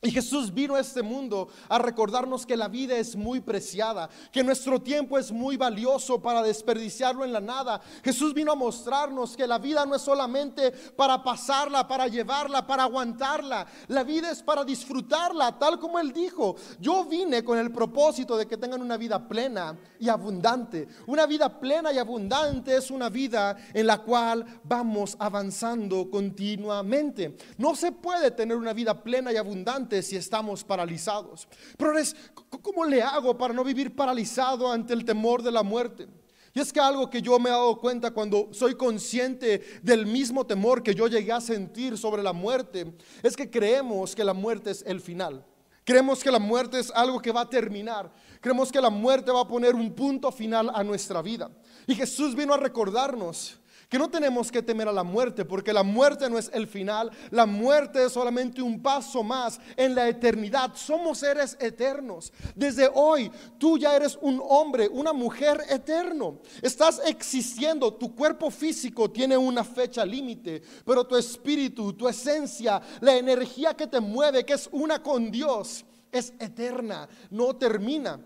Y 0.06 0.12
Jesús 0.12 0.54
vino 0.54 0.75
a 0.75 0.80
este 0.81 1.02
mundo 1.02 1.48
a 1.68 1.80
recordarnos 1.80 2.46
que 2.46 2.56
la 2.56 2.68
vida 2.68 2.96
es 2.96 3.16
muy 3.16 3.40
preciada, 3.40 4.07
que 4.31 4.44
nuestro 4.44 4.80
tiempo 4.80 5.18
es 5.18 5.31
muy 5.31 5.57
valioso 5.57 6.22
para 6.22 6.44
desperdiciarlo 6.44 7.25
en 7.25 7.34
la 7.34 7.42
nada. 7.42 7.81
Jesús 8.04 8.31
vino 8.31 8.52
a 8.52 8.56
mostrarnos 8.56 9.36
que 9.36 9.48
la 9.48 9.57
vida 9.57 9.84
no 9.84 9.96
es 9.96 10.04
solamente 10.04 10.72
para 10.96 11.24
pasarla, 11.24 11.88
para 11.88 12.07
llevarla, 12.07 12.68
para 12.68 12.84
aguantarla. 12.84 13.66
La 13.88 14.04
vida 14.04 14.30
es 14.30 14.44
para 14.44 14.63
disfrutarla, 14.63 15.57
tal 15.57 15.80
como 15.80 15.98
Él 15.98 16.13
dijo. 16.13 16.56
Yo 16.80 17.06
vine 17.06 17.44
con 17.44 17.57
el 17.57 17.72
propósito 17.72 18.38
de 18.38 18.46
que 18.46 18.57
tengan 18.57 18.84
una 18.84 18.98
vida 18.98 19.28
plena 19.28 19.75
y 20.00 20.07
abundante. 20.07 20.88
Una 21.07 21.25
vida 21.25 21.60
plena 21.60 21.92
y 21.92 21.98
abundante 21.98 22.75
es 22.75 22.92
una 22.92 23.10
vida 23.10 23.57
en 23.74 23.88
la 23.88 24.04
cual 24.04 24.46
vamos 24.63 25.16
avanzando 25.18 26.12
continuamente. 26.12 27.38
No 27.57 27.75
se 27.75 27.92
puede 27.92 28.30
tener 28.30 28.56
una 28.56 28.74
vida 28.74 29.02
plena 29.02 29.34
y 29.34 29.38
abundante 29.38 29.94
si 30.01 30.15
estamos 30.15 30.63
paralizados. 30.63 31.47
Pero 31.77 31.97
es, 31.97 32.15
¿cómo 32.62 32.86
le 32.86 33.01
hago 33.01 33.38
para 33.38 33.53
no 33.53 33.63
vivir 33.63 33.95
paralizado 33.95 34.71
ante 34.71 34.94
el 34.94 35.06
temor 35.06 35.42
de 35.42 35.51
la 35.51 35.63
muerte? 35.63 36.07
Y 36.53 36.62
es 36.62 36.71
que 36.71 36.80
algo 36.80 37.09
que 37.09 37.21
yo 37.21 37.38
me 37.38 37.50
he 37.50 37.51
dado 37.51 37.77
cuenta 37.77 38.12
cuando 38.12 38.47
soy 38.53 38.75
consciente 38.75 39.62
del 39.83 40.06
mismo 40.06 40.45
temor 40.45 40.81
que 40.81 40.95
yo 40.95 41.07
llegué 41.07 41.33
a 41.33 41.42
sentir 41.42 41.97
sobre 41.97 42.24
la 42.24 42.31
muerte, 42.31 42.95
es 43.21 43.36
que 43.36 43.50
creemos 43.50 44.15
que 44.15 44.24
la 44.24 44.33
muerte 44.33 44.71
es 44.71 44.81
el 44.88 45.01
final. 45.01 45.45
Creemos 45.83 46.24
que 46.24 46.31
la 46.31 46.39
muerte 46.39 46.80
es 46.80 46.92
algo 46.92 47.21
que 47.21 47.31
va 47.31 47.42
a 47.42 47.50
terminar. 47.50 48.12
Creemos 48.39 48.71
que 48.71 48.80
la 48.80 48.89
muerte 48.89 49.31
va 49.31 49.42
a 49.42 49.47
poner 49.47 49.75
un 49.75 49.94
punto 49.94 50.31
final 50.31 50.71
a 50.74 50.81
nuestra 50.83 51.21
vida. 51.21 51.51
Y 51.86 51.94
Jesús 51.94 52.33
vino 52.36 52.53
a 52.53 52.57
recordarnos 52.57 53.59
que 53.89 53.97
no 53.97 54.09
tenemos 54.09 54.51
que 54.51 54.61
temer 54.61 54.87
a 54.87 54.93
la 54.93 55.03
muerte, 55.03 55.45
porque 55.45 55.73
la 55.73 55.83
muerte 55.83 56.29
no 56.29 56.37
es 56.37 56.49
el 56.53 56.67
final, 56.67 57.11
la 57.31 57.45
muerte 57.45 58.05
es 58.05 58.11
solamente 58.11 58.61
un 58.61 58.81
paso 58.81 59.23
más 59.23 59.59
en 59.75 59.95
la 59.95 60.07
eternidad. 60.07 60.71
Somos 60.75 61.19
seres 61.19 61.57
eternos. 61.59 62.31
Desde 62.55 62.89
hoy 62.93 63.31
tú 63.57 63.77
ya 63.77 63.95
eres 63.95 64.17
un 64.21 64.41
hombre, 64.43 64.87
una 64.87 65.13
mujer 65.13 65.61
eterno. 65.69 66.39
Estás 66.61 67.01
existiendo, 67.06 67.94
tu 67.94 68.15
cuerpo 68.15 68.49
físico 68.51 69.09
tiene 69.09 69.37
una 69.37 69.63
fecha 69.63 70.06
límite, 70.06 70.61
pero 70.85 71.06
tu 71.06 71.15
espíritu, 71.15 71.94
tu 71.94 72.07
esencia, 72.07 72.81
la 73.01 73.15
energía 73.15 73.75
que 73.75 73.87
te 73.87 73.99
mueve, 73.99 74.45
que 74.45 74.54
es 74.54 74.69
una 74.71 75.01
con 75.01 75.31
Dios, 75.31 75.85
es 76.11 76.33
eterna, 76.39 77.07
no 77.30 77.56
termina. 77.56 78.19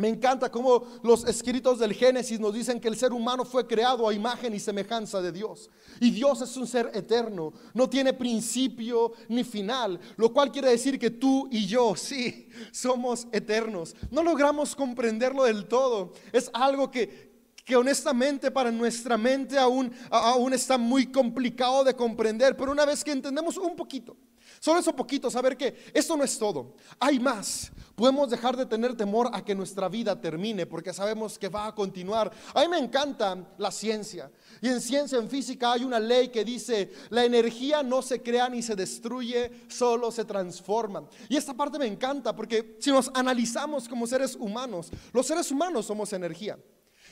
Me 0.00 0.06
encanta 0.06 0.48
cómo 0.48 0.86
los 1.02 1.24
escritos 1.24 1.80
del 1.80 1.92
Génesis 1.92 2.38
nos 2.38 2.54
dicen 2.54 2.78
que 2.78 2.86
el 2.86 2.96
ser 2.96 3.12
humano 3.12 3.44
fue 3.44 3.66
creado 3.66 4.08
a 4.08 4.14
imagen 4.14 4.54
y 4.54 4.60
semejanza 4.60 5.20
de 5.20 5.32
Dios. 5.32 5.68
Y 5.98 6.12
Dios 6.12 6.40
es 6.40 6.56
un 6.56 6.68
ser 6.68 6.92
eterno, 6.94 7.52
no 7.74 7.90
tiene 7.90 8.12
principio 8.12 9.10
ni 9.28 9.42
final, 9.42 9.98
lo 10.16 10.32
cual 10.32 10.52
quiere 10.52 10.70
decir 10.70 11.00
que 11.00 11.10
tú 11.10 11.48
y 11.50 11.66
yo, 11.66 11.96
sí, 11.96 12.48
somos 12.70 13.26
eternos. 13.32 13.96
No 14.12 14.22
logramos 14.22 14.76
comprenderlo 14.76 15.42
del 15.42 15.66
todo. 15.66 16.12
Es 16.30 16.48
algo 16.52 16.92
que, 16.92 17.32
que 17.64 17.74
honestamente 17.74 18.52
para 18.52 18.70
nuestra 18.70 19.18
mente 19.18 19.58
aún, 19.58 19.92
aún 20.12 20.54
está 20.54 20.78
muy 20.78 21.08
complicado 21.10 21.82
de 21.82 21.94
comprender, 21.94 22.56
pero 22.56 22.70
una 22.70 22.84
vez 22.84 23.02
que 23.02 23.10
entendemos 23.10 23.56
un 23.56 23.74
poquito, 23.74 24.16
Solo 24.60 24.80
eso 24.80 24.94
poquito, 24.94 25.30
saber 25.30 25.56
que 25.56 25.90
esto 25.94 26.16
no 26.16 26.24
es 26.24 26.38
todo. 26.38 26.74
Hay 26.98 27.18
más. 27.20 27.70
Podemos 27.94 28.30
dejar 28.30 28.56
de 28.56 28.64
tener 28.64 28.96
temor 28.96 29.28
a 29.32 29.44
que 29.44 29.54
nuestra 29.54 29.88
vida 29.88 30.20
termine 30.20 30.66
porque 30.66 30.92
sabemos 30.92 31.38
que 31.38 31.48
va 31.48 31.66
a 31.66 31.74
continuar. 31.74 32.30
A 32.54 32.60
mí 32.60 32.68
me 32.68 32.78
encanta 32.78 33.36
la 33.58 33.72
ciencia. 33.72 34.30
Y 34.60 34.68
en 34.68 34.80
ciencia, 34.80 35.18
en 35.18 35.28
física, 35.28 35.72
hay 35.72 35.84
una 35.84 35.98
ley 35.98 36.28
que 36.28 36.44
dice, 36.44 36.92
la 37.10 37.24
energía 37.24 37.82
no 37.82 38.00
se 38.02 38.22
crea 38.22 38.48
ni 38.48 38.62
se 38.62 38.76
destruye, 38.76 39.66
solo 39.68 40.12
se 40.12 40.24
transforma. 40.24 41.08
Y 41.28 41.36
esta 41.36 41.54
parte 41.54 41.78
me 41.78 41.86
encanta 41.86 42.34
porque 42.36 42.76
si 42.78 42.90
nos 42.90 43.10
analizamos 43.14 43.88
como 43.88 44.06
seres 44.06 44.36
humanos, 44.36 44.90
los 45.12 45.26
seres 45.26 45.50
humanos 45.50 45.86
somos 45.86 46.12
energía. 46.12 46.58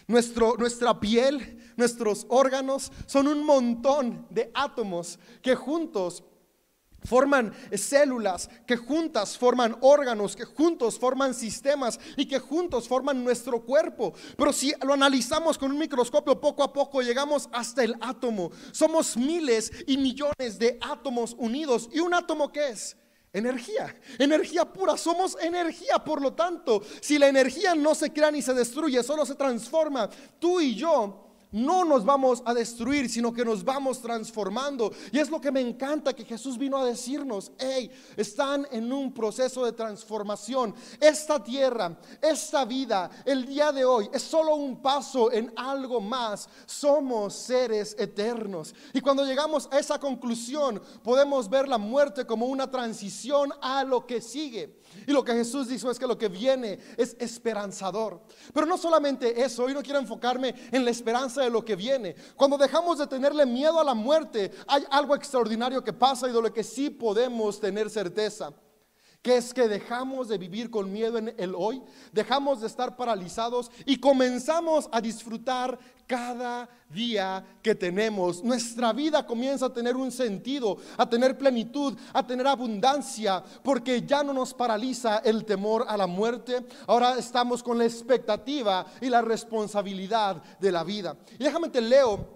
Nuestro, 0.07 0.57
nuestra 0.57 1.00
piel, 1.00 1.59
nuestros 1.76 2.26
órganos 2.29 2.93
son 3.07 3.26
un 3.26 3.45
montón 3.45 4.26
de 4.31 4.53
átomos 4.55 5.19
que 5.43 5.57
juntos 5.57 6.23
forman 7.05 7.53
células, 7.75 8.50
que 8.67 8.76
juntas 8.76 9.38
forman 9.38 9.76
órganos, 9.81 10.37
que 10.37 10.45
juntos 10.45 10.99
forman 10.99 11.35
sistemas 11.35 11.99
y 12.17 12.26
que 12.26 12.38
juntos 12.38 12.88
forman 12.88 13.23
nuestro 13.23 13.62
cuerpo. 13.65 14.15
Pero 14.37 14.53
si 14.53 14.73
lo 14.83 14.93
analizamos 14.93 15.59
con 15.59 15.71
un 15.71 15.79
microscopio, 15.79 16.41
poco 16.41 16.62
a 16.62 16.73
poco 16.73 17.03
llegamos 17.03 17.49
hasta 17.53 17.85
el 17.85 17.95
átomo. 18.00 18.50
Somos 18.73 19.17
miles 19.17 19.73
y 19.87 19.97
millones 19.97 20.59
de 20.59 20.79
átomos 20.81 21.35
unidos. 21.38 21.88
¿Y 21.93 22.00
un 22.00 22.15
átomo 22.15 22.53
qué 22.53 22.71
es? 22.71 22.97
energía, 23.33 23.95
energía 24.19 24.65
pura, 24.65 24.97
somos 24.97 25.37
energía, 25.43 25.99
por 25.99 26.23
lo 26.23 26.33
tanto, 26.33 26.83
si 27.03 27.19
la 27.19 27.29
energía 27.29 27.75
no 27.75 27.95
se 27.95 28.11
crea 28.11 28.31
ni 28.31 28.41
se 28.41 28.55
destruye, 28.55 29.03
solo 29.03 29.26
se 29.26 29.35
transforma, 29.35 30.09
tú 30.38 30.59
y 30.59 30.75
yo 30.75 31.25
no 31.57 31.87
nos 31.87 32.05
vamos 32.05 32.43
a 32.45 32.53
destruir, 32.53 33.09
sino 33.09 33.33
que 33.33 33.45
nos 33.45 33.65
vamos 33.65 34.03
transformando. 34.03 34.93
Y 35.11 35.19
es 35.19 35.31
lo 35.31 35.41
que 35.41 35.51
me 35.51 35.63
encanta 35.63 36.13
que 36.13 36.25
Jesús 36.25 36.59
vino 36.59 36.77
a 36.77 36.85
decirnos, 36.85 37.51
hey, 37.59 37.91
están 38.15 38.69
en 38.71 38.93
un 38.93 39.15
proceso 39.15 39.65
de 39.65 39.73
transformación. 39.73 40.75
Esta 41.01 41.43
tierra, 41.43 41.99
esta 42.21 42.67
vida, 42.67 43.11
el 43.25 43.47
día 43.47 43.73
de 43.73 43.87
hoy 43.87 44.11
es 44.13 44.23
solo 44.23 44.55
un 44.55 44.83
paso 44.83 45.33
en 45.33 45.51
algo 45.57 45.99
más. 45.99 46.47
Somos 46.67 47.35
seres 47.35 47.97
eternos. 47.99 48.75
Y 48.93 49.01
cuando 49.01 49.25
llegamos 49.25 49.67
a 49.73 49.79
esa 49.79 49.99
conclusión, 49.99 50.83
podemos 51.03 51.49
ver 51.49 51.69
la 51.69 51.79
muerte 51.79 52.27
como 52.27 52.47
una 52.47 52.71
transición 52.71 53.51
a 53.63 53.83
lo 53.83 54.07
que 54.07 54.21
sigue. 54.21 54.77
Y 55.07 55.12
lo 55.12 55.25
que 55.25 55.33
Jesús 55.33 55.69
dijo 55.69 55.91
es 55.91 55.99
que 55.99 56.07
lo 56.07 56.19
que 56.19 56.29
viene 56.29 56.79
es 56.97 57.17
esperanzador. 57.19 58.21
Pero 58.53 58.67
no 58.67 58.79
solamente 58.79 59.43
eso, 59.43 59.65
hoy 59.65 59.75
no 59.75 59.83
quiero 59.83 59.99
enfocarme 59.99 60.55
en 60.71 60.85
la 60.85 60.91
esperanza 60.91 61.43
de 61.43 61.50
lo 61.50 61.65
que 61.65 61.76
viene. 61.76 62.15
Cuando 62.37 62.59
dejamos 62.59 62.99
de 62.99 63.07
tenerle 63.07 63.47
miedo 63.47 63.81
a 63.81 63.85
la 63.85 63.95
muerte, 63.95 64.50
hay 64.67 64.85
algo 64.91 65.15
extraordinario 65.15 65.83
que 65.83 65.93
pasa 65.93 66.29
y 66.29 66.33
de 66.33 66.43
lo 66.43 66.53
que 66.53 66.65
sí 66.65 66.91
podemos 66.91 67.61
tener 67.61 67.91
certeza 67.91 68.53
que 69.26 69.38
es 69.38 69.52
que 69.52 69.66
dejamos 69.66 70.28
de 70.28 70.38
vivir 70.38 70.71
con 70.71 70.92
miedo 70.92 71.18
en 71.18 71.35
el 71.37 71.52
hoy, 71.56 71.83
dejamos 72.12 72.61
de 72.61 72.68
estar 72.68 72.97
paralizados 72.97 73.73
y 73.85 73.97
comenzamos 73.97 74.88
a 74.92 75.00
disfrutar 75.00 75.76
cada 76.06 76.68
día 76.88 77.45
que 77.61 77.75
tenemos. 77.75 78.45
Nuestra 78.45 78.92
vida 78.92 79.26
comienza 79.26 79.66
a 79.66 79.75
tener 79.75 79.97
un 79.97 80.12
sentido, 80.12 80.76
a 80.97 81.11
tener 81.11 81.37
plenitud, 81.37 81.99
a 82.12 82.25
tener 82.25 82.47
abundancia, 82.47 83.42
porque 83.64 84.02
ya 84.02 84.23
no 84.23 84.33
nos 84.33 84.54
paraliza 84.54 85.18
el 85.25 85.45
temor 85.45 85.87
a 85.88 85.97
la 85.97 86.06
muerte. 86.06 86.64
Ahora 86.87 87.18
estamos 87.18 87.64
con 87.64 87.78
la 87.78 87.85
expectativa 87.85 88.87
y 89.00 89.09
la 89.09 89.23
responsabilidad 89.23 90.40
de 90.61 90.71
la 90.71 90.85
vida. 90.85 91.16
Y 91.37 91.42
déjame 91.42 91.68
te 91.68 91.80
leo 91.80 92.36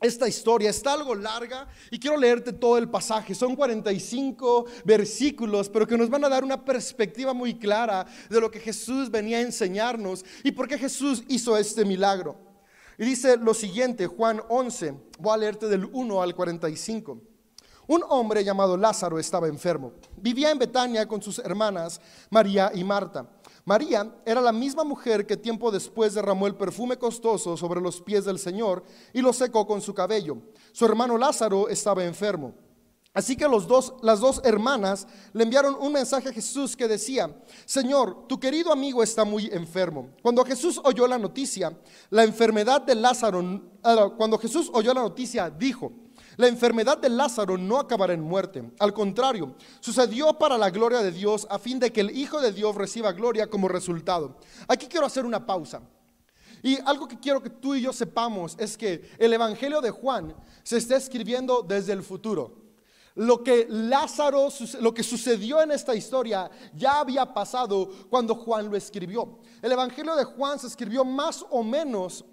esta 0.00 0.28
historia 0.28 0.70
está 0.70 0.92
algo 0.92 1.14
larga 1.14 1.66
y 1.90 1.98
quiero 1.98 2.16
leerte 2.16 2.52
todo 2.52 2.76
el 2.76 2.90
pasaje. 2.90 3.34
Son 3.34 3.56
45 3.56 4.66
versículos, 4.84 5.68
pero 5.68 5.86
que 5.86 5.96
nos 5.96 6.10
van 6.10 6.24
a 6.24 6.28
dar 6.28 6.44
una 6.44 6.64
perspectiva 6.64 7.32
muy 7.32 7.54
clara 7.58 8.06
de 8.28 8.40
lo 8.40 8.50
que 8.50 8.60
Jesús 8.60 9.10
venía 9.10 9.38
a 9.38 9.42
enseñarnos 9.42 10.24
y 10.42 10.52
por 10.52 10.68
qué 10.68 10.78
Jesús 10.78 11.22
hizo 11.28 11.56
este 11.56 11.84
milagro. 11.84 12.36
Y 12.98 13.04
dice 13.04 13.36
lo 13.36 13.54
siguiente, 13.54 14.06
Juan 14.06 14.42
11, 14.48 14.94
voy 15.18 15.34
a 15.34 15.36
leerte 15.38 15.68
del 15.68 15.86
1 15.86 16.22
al 16.22 16.34
45. 16.34 17.20
Un 17.86 18.02
hombre 18.08 18.44
llamado 18.44 18.76
Lázaro 18.76 19.18
estaba 19.18 19.46
enfermo. 19.46 19.92
Vivía 20.16 20.50
en 20.50 20.58
Betania 20.58 21.06
con 21.06 21.20
sus 21.20 21.38
hermanas 21.38 22.00
María 22.30 22.70
y 22.74 22.82
Marta. 22.82 23.28
María 23.64 24.14
era 24.26 24.40
la 24.40 24.52
misma 24.52 24.84
mujer 24.84 25.26
que 25.26 25.36
tiempo 25.36 25.70
después 25.70 26.14
derramó 26.14 26.46
el 26.46 26.54
perfume 26.54 26.98
costoso 26.98 27.56
sobre 27.56 27.80
los 27.80 28.00
pies 28.02 28.24
del 28.26 28.38
Señor 28.38 28.84
y 29.12 29.22
lo 29.22 29.32
secó 29.32 29.66
con 29.66 29.80
su 29.80 29.94
cabello. 29.94 30.36
Su 30.72 30.84
hermano 30.84 31.16
Lázaro 31.16 31.68
estaba 31.68 32.04
enfermo. 32.04 32.54
Así 33.14 33.36
que 33.36 33.46
las 33.48 34.20
dos 34.20 34.40
hermanas 34.42 35.06
le 35.32 35.44
enviaron 35.44 35.76
un 35.80 35.92
mensaje 35.92 36.28
a 36.28 36.32
Jesús 36.32 36.76
que 36.76 36.88
decía, 36.88 37.32
Señor, 37.64 38.26
tu 38.26 38.40
querido 38.40 38.72
amigo 38.72 39.04
está 39.04 39.24
muy 39.24 39.46
enfermo. 39.52 40.10
Cuando 40.20 40.44
Jesús 40.44 40.80
oyó 40.82 41.06
la 41.06 41.16
noticia, 41.16 41.78
la 42.10 42.24
enfermedad 42.24 42.82
de 42.82 42.96
Lázaro, 42.96 43.62
ah, 43.84 44.10
cuando 44.16 44.36
Jesús 44.36 44.68
oyó 44.74 44.92
la 44.92 45.02
noticia, 45.02 45.48
dijo, 45.48 45.92
la 46.36 46.48
enfermedad 46.48 46.98
de 46.98 47.08
Lázaro 47.08 47.56
no 47.56 47.78
acabará 47.78 48.12
en 48.12 48.20
muerte. 48.20 48.64
Al 48.78 48.92
contrario, 48.92 49.54
sucedió 49.80 50.36
para 50.38 50.58
la 50.58 50.70
gloria 50.70 51.00
de 51.00 51.12
Dios 51.12 51.46
a 51.50 51.58
fin 51.58 51.78
de 51.78 51.92
que 51.92 52.00
el 52.00 52.16
Hijo 52.16 52.40
de 52.40 52.52
Dios 52.52 52.74
reciba 52.74 53.12
gloria 53.12 53.48
como 53.48 53.68
resultado. 53.68 54.36
Aquí 54.68 54.86
quiero 54.86 55.06
hacer 55.06 55.24
una 55.24 55.46
pausa. 55.46 55.82
Y 56.62 56.78
algo 56.86 57.06
que 57.06 57.20
quiero 57.20 57.42
que 57.42 57.50
tú 57.50 57.74
y 57.74 57.82
yo 57.82 57.92
sepamos 57.92 58.56
es 58.58 58.76
que 58.76 59.10
el 59.18 59.32
Evangelio 59.32 59.80
de 59.80 59.90
Juan 59.90 60.34
se 60.62 60.78
está 60.78 60.96
escribiendo 60.96 61.62
desde 61.62 61.92
el 61.92 62.02
futuro. 62.02 62.64
Lo 63.16 63.44
que 63.44 63.66
Lázaro, 63.68 64.48
lo 64.80 64.92
que 64.92 65.04
sucedió 65.04 65.62
en 65.62 65.70
esta 65.70 65.94
historia 65.94 66.50
ya 66.74 67.00
había 67.00 67.32
pasado 67.32 67.90
cuando 68.10 68.34
Juan 68.34 68.70
lo 68.70 68.76
escribió. 68.76 69.38
El 69.62 69.72
Evangelio 69.72 70.16
de 70.16 70.24
Juan 70.24 70.58
se 70.58 70.66
escribió 70.66 71.04
más 71.04 71.44
o 71.50 71.62
menos 71.62 72.24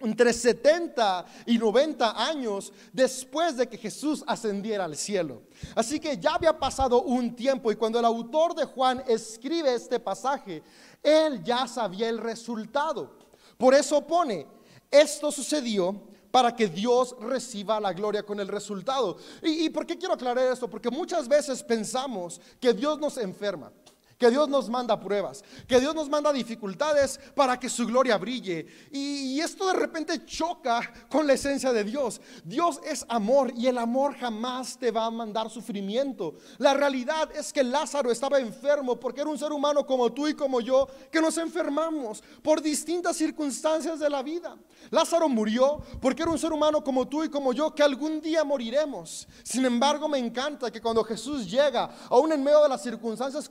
entre 0.00 0.32
70 0.32 1.26
y 1.46 1.58
90 1.58 2.28
años 2.28 2.72
después 2.92 3.56
de 3.56 3.68
que 3.68 3.78
Jesús 3.78 4.24
ascendiera 4.26 4.84
al 4.84 4.96
cielo. 4.96 5.42
Así 5.74 6.00
que 6.00 6.18
ya 6.18 6.34
había 6.34 6.58
pasado 6.58 7.02
un 7.02 7.34
tiempo 7.34 7.70
y 7.70 7.76
cuando 7.76 7.98
el 7.98 8.04
autor 8.04 8.54
de 8.54 8.64
Juan 8.64 9.02
escribe 9.06 9.74
este 9.74 10.00
pasaje, 10.00 10.62
él 11.02 11.42
ya 11.44 11.66
sabía 11.66 12.08
el 12.08 12.18
resultado. 12.18 13.10
Por 13.56 13.74
eso 13.74 14.06
pone, 14.06 14.46
esto 14.90 15.30
sucedió 15.30 16.00
para 16.30 16.54
que 16.54 16.68
Dios 16.68 17.16
reciba 17.20 17.80
la 17.80 17.92
gloria 17.92 18.22
con 18.22 18.40
el 18.40 18.48
resultado. 18.48 19.16
¿Y, 19.42 19.68
por 19.70 19.86
qué 19.86 19.98
quiero 19.98 20.14
aclarar 20.14 20.52
esto? 20.52 20.68
Porque 20.68 20.90
muchas 20.90 21.28
veces 21.28 21.62
pensamos 21.62 22.40
que 22.60 22.72
Dios 22.72 22.98
nos 22.98 23.16
enferma 23.18 23.72
que 24.20 24.30
Dios 24.30 24.50
nos 24.50 24.68
manda 24.68 25.00
pruebas, 25.00 25.42
que 25.66 25.80
Dios 25.80 25.94
nos 25.94 26.10
manda 26.10 26.30
dificultades 26.30 27.18
para 27.34 27.58
que 27.58 27.70
su 27.70 27.86
gloria 27.86 28.18
brille. 28.18 28.66
Y, 28.92 29.40
esto 29.40 29.66
de 29.68 29.72
repente 29.72 30.26
choca 30.26 30.92
con 31.08 31.26
la 31.26 31.32
esencia 31.32 31.72
de 31.72 31.82
Dios. 31.82 32.20
Dios 32.44 32.78
es 32.84 33.06
amor 33.08 33.50
y 33.56 33.66
el 33.66 33.78
amor 33.78 34.14
jamás 34.14 34.76
te 34.76 34.90
va 34.90 35.06
a 35.06 35.10
mandar 35.10 35.48
sufrimiento. 35.48 36.34
La 36.58 36.74
realidad 36.74 37.34
es 37.34 37.50
que 37.50 37.64
Lázaro 37.64 38.12
estaba 38.12 38.38
enfermo 38.38 39.00
porque 39.00 39.22
era 39.22 39.30
un 39.30 39.38
ser 39.38 39.52
humano 39.52 39.86
como 39.86 40.12
tú 40.12 40.28
y 40.28 40.34
como 40.34 40.60
yo 40.60 40.86
que 41.10 41.22
nos 41.22 41.38
enfermamos 41.38 42.22
por 42.42 42.60
distintas 42.60 43.16
circunstancias 43.16 43.98
de 43.98 44.10
la 44.10 44.22
vida. 44.22 44.54
Lázaro 44.90 45.30
murió 45.30 45.80
porque 45.98 46.22
era 46.24 46.30
un 46.30 46.38
ser 46.38 46.52
humano 46.52 46.84
como 46.84 47.08
tú 47.08 47.24
y 47.24 47.30
como 47.30 47.54
yo 47.54 47.74
que 47.74 47.82
algún 47.82 48.20
día 48.20 48.44
moriremos. 48.44 49.26
Sin 49.42 49.64
embargo, 49.64 50.10
me 50.10 50.18
encanta 50.18 50.70
que 50.70 50.82
cuando 50.82 51.02
Jesús 51.04 51.50
llega, 51.50 51.90
aún 52.10 52.32
en 52.32 52.44
medio 52.44 52.62
de 52.62 52.68
las 52.68 52.82
circunstancias 52.82 53.48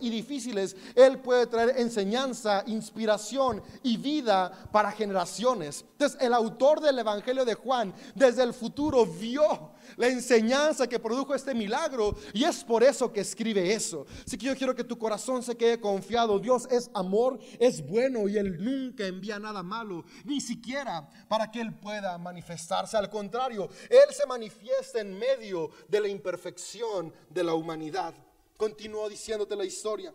y 0.00 0.10
difíciles, 0.10 0.76
Él 0.94 1.20
puede 1.20 1.46
traer 1.46 1.74
enseñanza, 1.78 2.64
inspiración 2.66 3.62
y 3.82 3.96
vida 3.96 4.50
para 4.72 4.90
generaciones. 4.92 5.84
Entonces, 5.92 6.18
el 6.20 6.34
autor 6.34 6.80
del 6.80 6.98
Evangelio 6.98 7.44
de 7.44 7.54
Juan, 7.54 7.94
desde 8.14 8.42
el 8.42 8.52
futuro, 8.52 9.06
vio 9.06 9.72
la 9.96 10.08
enseñanza 10.08 10.86
que 10.86 10.98
produjo 10.98 11.34
este 11.34 11.54
milagro 11.54 12.16
y 12.32 12.44
es 12.44 12.62
por 12.64 12.82
eso 12.82 13.12
que 13.12 13.20
escribe 13.20 13.72
eso. 13.72 14.06
Así 14.26 14.36
que 14.36 14.46
yo 14.46 14.56
quiero 14.56 14.74
que 14.74 14.84
tu 14.84 14.98
corazón 14.98 15.42
se 15.42 15.56
quede 15.56 15.80
confiado. 15.80 16.38
Dios 16.38 16.68
es 16.70 16.90
amor, 16.94 17.38
es 17.58 17.86
bueno 17.86 18.28
y 18.28 18.36
Él 18.36 18.62
nunca 18.62 19.06
envía 19.06 19.38
nada 19.38 19.62
malo, 19.62 20.04
ni 20.24 20.40
siquiera 20.40 21.08
para 21.28 21.50
que 21.50 21.60
Él 21.60 21.74
pueda 21.74 22.18
manifestarse. 22.18 22.96
Al 22.96 23.10
contrario, 23.10 23.68
Él 23.88 24.14
se 24.14 24.26
manifiesta 24.26 25.00
en 25.00 25.18
medio 25.18 25.70
de 25.88 26.00
la 26.00 26.08
imperfección 26.08 27.12
de 27.30 27.44
la 27.44 27.54
humanidad. 27.54 28.14
Continuó 28.58 29.08
diciéndote 29.08 29.56
la 29.56 29.64
historia. 29.64 30.12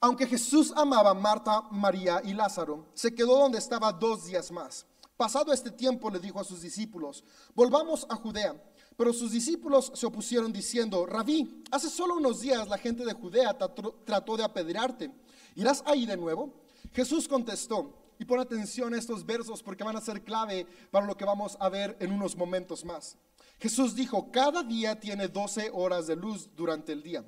Aunque 0.00 0.26
Jesús 0.26 0.72
amaba 0.74 1.10
a 1.10 1.14
Marta, 1.14 1.62
María 1.70 2.22
y 2.24 2.32
Lázaro, 2.32 2.86
se 2.94 3.14
quedó 3.14 3.38
donde 3.38 3.58
estaba 3.58 3.92
dos 3.92 4.24
días 4.26 4.50
más. 4.50 4.86
Pasado 5.16 5.52
este 5.52 5.70
tiempo 5.70 6.08
le 6.08 6.18
dijo 6.18 6.40
a 6.40 6.44
sus 6.44 6.62
discípulos, 6.62 7.24
volvamos 7.54 8.06
a 8.08 8.16
Judea. 8.16 8.54
Pero 8.96 9.12
sus 9.12 9.32
discípulos 9.32 9.90
se 9.94 10.06
opusieron 10.06 10.52
diciendo, 10.52 11.04
Rabí, 11.04 11.64
hace 11.70 11.90
solo 11.90 12.14
unos 12.14 12.40
días 12.40 12.68
la 12.68 12.78
gente 12.78 13.04
de 13.04 13.12
Judea 13.12 13.58
trató 14.04 14.36
de 14.36 14.44
apedrearte. 14.44 15.10
¿Irás 15.56 15.82
ahí 15.84 16.06
de 16.06 16.16
nuevo? 16.16 16.52
Jesús 16.92 17.26
contestó, 17.26 17.92
y 18.22 18.24
pon 18.24 18.38
atención 18.38 18.94
a 18.94 18.98
estos 18.98 19.26
versos 19.26 19.64
porque 19.64 19.82
van 19.82 19.96
a 19.96 20.00
ser 20.00 20.22
clave 20.22 20.64
para 20.92 21.06
lo 21.06 21.16
que 21.16 21.24
vamos 21.24 21.56
a 21.58 21.68
ver 21.68 21.96
en 21.98 22.12
unos 22.12 22.36
momentos 22.36 22.84
más. 22.84 23.16
Jesús 23.62 23.94
dijo, 23.94 24.32
cada 24.32 24.64
día 24.64 24.98
tiene 24.98 25.28
12 25.28 25.70
horas 25.72 26.08
de 26.08 26.16
luz 26.16 26.50
durante 26.56 26.90
el 26.90 27.00
día. 27.00 27.24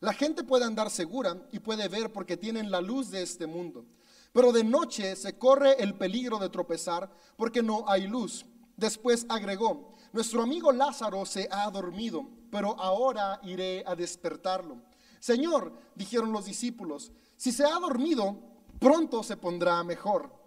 La 0.00 0.12
gente 0.12 0.44
puede 0.44 0.66
andar 0.66 0.90
segura 0.90 1.48
y 1.50 1.60
puede 1.60 1.88
ver 1.88 2.12
porque 2.12 2.36
tienen 2.36 2.70
la 2.70 2.82
luz 2.82 3.10
de 3.10 3.22
este 3.22 3.46
mundo. 3.46 3.86
Pero 4.34 4.52
de 4.52 4.64
noche 4.64 5.16
se 5.16 5.38
corre 5.38 5.82
el 5.82 5.94
peligro 5.94 6.38
de 6.38 6.50
tropezar 6.50 7.10
porque 7.38 7.62
no 7.62 7.88
hay 7.88 8.06
luz. 8.06 8.44
Después 8.76 9.24
agregó, 9.30 9.94
nuestro 10.12 10.42
amigo 10.42 10.72
Lázaro 10.72 11.24
se 11.24 11.48
ha 11.50 11.70
dormido, 11.70 12.28
pero 12.50 12.78
ahora 12.78 13.40
iré 13.42 13.82
a 13.86 13.96
despertarlo. 13.96 14.82
Señor, 15.20 15.72
dijeron 15.94 16.32
los 16.32 16.44
discípulos, 16.44 17.12
si 17.38 17.50
se 17.50 17.64
ha 17.64 17.78
dormido, 17.78 18.38
pronto 18.78 19.22
se 19.22 19.38
pondrá 19.38 19.82
mejor. 19.84 20.38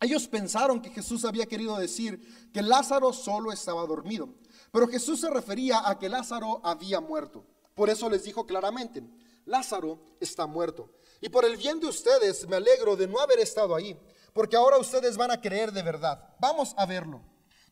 Ellos 0.00 0.26
pensaron 0.26 0.80
que 0.80 0.90
Jesús 0.90 1.24
había 1.26 1.46
querido 1.46 1.76
decir 1.76 2.50
que 2.52 2.62
Lázaro 2.62 3.12
solo 3.12 3.52
estaba 3.52 3.86
dormido. 3.86 4.30
Pero 4.72 4.88
Jesús 4.88 5.20
se 5.20 5.30
refería 5.30 5.88
a 5.88 5.98
que 5.98 6.08
Lázaro 6.08 6.60
había 6.64 7.00
muerto. 7.00 7.44
Por 7.74 7.90
eso 7.90 8.08
les 8.08 8.24
dijo 8.24 8.46
claramente, 8.46 9.02
Lázaro 9.44 10.00
está 10.20 10.46
muerto. 10.46 10.92
Y 11.20 11.28
por 11.28 11.44
el 11.44 11.56
bien 11.56 11.80
de 11.80 11.86
ustedes 11.86 12.48
me 12.48 12.56
alegro 12.56 12.96
de 12.96 13.06
no 13.06 13.20
haber 13.20 13.40
estado 13.40 13.74
ahí, 13.74 13.98
porque 14.32 14.56
ahora 14.56 14.78
ustedes 14.78 15.16
van 15.16 15.30
a 15.30 15.40
creer 15.40 15.72
de 15.72 15.82
verdad. 15.82 16.34
Vamos 16.40 16.74
a 16.76 16.86
verlo. 16.86 17.22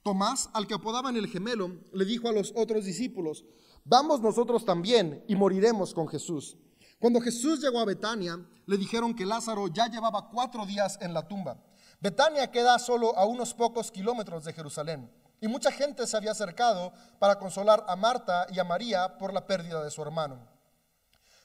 Tomás, 0.02 0.49
al 0.52 0.67
que 0.67 0.75
apodaban 0.75 1.17
el 1.17 1.28
gemelo, 1.28 1.71
le 1.93 2.05
dijo 2.05 2.28
a 2.28 2.33
los 2.33 2.52
otros 2.57 2.85
discípulos, 2.85 3.45
vamos 3.85 4.21
nosotros 4.21 4.64
también 4.64 5.25
y 5.28 5.37
moriremos 5.37 5.95
con 5.95 6.09
Jesús. 6.09 6.57
Cuando 6.99 7.21
Jesús 7.21 7.61
llegó 7.61 7.78
a 7.78 7.85
Betania, 7.85 8.45
le 8.67 8.76
dijeron 8.76 9.14
que 9.14 9.25
Lázaro 9.25 9.69
ya 9.69 9.87
llevaba 9.88 10.28
cuatro 10.31 10.67
días 10.67 10.99
en 11.00 11.14
la 11.14 11.26
tumba. 11.26 11.62
Betania 12.00 12.50
queda 12.50 12.78
solo 12.78 13.17
a 13.17 13.25
unos 13.25 13.55
pocos 13.55 13.90
kilómetros 13.90 14.45
de 14.45 14.52
Jerusalén. 14.52 15.11
Y 15.40 15.49
mucha 15.49 15.71
gente 15.71 16.07
se 16.07 16.16
había 16.16 16.33
acercado 16.33 16.92
para 17.18 17.38
consolar 17.38 17.85
a 17.87 17.95
Marta 17.97 18.47
y 18.50 18.59
a 18.59 18.64
María 18.64 19.18
por 19.18 19.33
la 19.33 19.47
pérdida 19.47 19.83
de 19.83 19.90
su 19.90 20.02
hermano. 20.02 20.38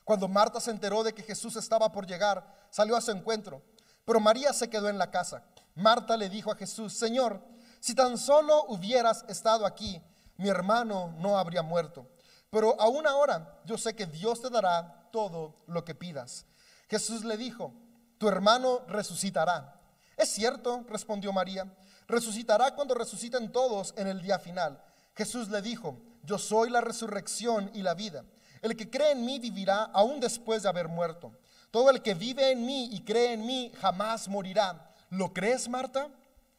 Cuando 0.03 0.27
Marta 0.27 0.59
se 0.59 0.71
enteró 0.71 1.03
de 1.03 1.13
que 1.13 1.23
Jesús 1.23 1.55
estaba 1.55 1.91
por 1.91 2.07
llegar, 2.07 2.43
salió 2.69 2.95
a 2.95 3.01
su 3.01 3.11
encuentro. 3.11 3.61
Pero 4.05 4.19
María 4.19 4.51
se 4.51 4.69
quedó 4.69 4.89
en 4.89 4.97
la 4.97 5.11
casa. 5.11 5.43
Marta 5.75 6.17
le 6.17 6.29
dijo 6.29 6.51
a 6.51 6.55
Jesús, 6.55 6.93
Señor, 6.93 7.41
si 7.79 7.95
tan 7.95 8.17
solo 8.17 8.65
hubieras 8.67 9.23
estado 9.27 9.65
aquí, 9.65 10.01
mi 10.37 10.49
hermano 10.49 11.13
no 11.19 11.37
habría 11.37 11.61
muerto. 11.61 12.07
Pero 12.49 12.79
aún 12.81 13.07
ahora 13.07 13.59
yo 13.65 13.77
sé 13.77 13.95
que 13.95 14.05
Dios 14.05 14.41
te 14.41 14.49
dará 14.49 15.09
todo 15.11 15.63
lo 15.67 15.85
que 15.85 15.95
pidas. 15.95 16.45
Jesús 16.89 17.23
le 17.23 17.37
dijo, 17.37 17.73
tu 18.17 18.27
hermano 18.27 18.81
resucitará. 18.87 19.79
Es 20.17 20.29
cierto, 20.29 20.83
respondió 20.89 21.31
María 21.31 21.71
resucitará 22.07 22.75
cuando 22.75 22.93
resuciten 22.93 23.51
todos 23.51 23.93
en 23.97 24.07
el 24.07 24.21
día 24.21 24.39
final. 24.39 24.81
Jesús 25.15 25.49
le 25.49 25.61
dijo, 25.61 26.01
yo 26.23 26.37
soy 26.37 26.69
la 26.69 26.81
resurrección 26.81 27.69
y 27.73 27.81
la 27.81 27.93
vida. 27.93 28.25
El 28.61 28.75
que 28.75 28.89
cree 28.89 29.11
en 29.11 29.25
mí 29.25 29.39
vivirá 29.39 29.83
aún 29.83 30.19
después 30.19 30.63
de 30.63 30.69
haber 30.69 30.87
muerto. 30.87 31.33
Todo 31.69 31.89
el 31.89 32.01
que 32.01 32.13
vive 32.13 32.51
en 32.51 32.65
mí 32.65 32.89
y 32.91 33.03
cree 33.03 33.33
en 33.33 33.45
mí 33.45 33.71
jamás 33.79 34.27
morirá. 34.27 34.93
¿Lo 35.09 35.33
crees, 35.33 35.67
Marta? 35.67 36.09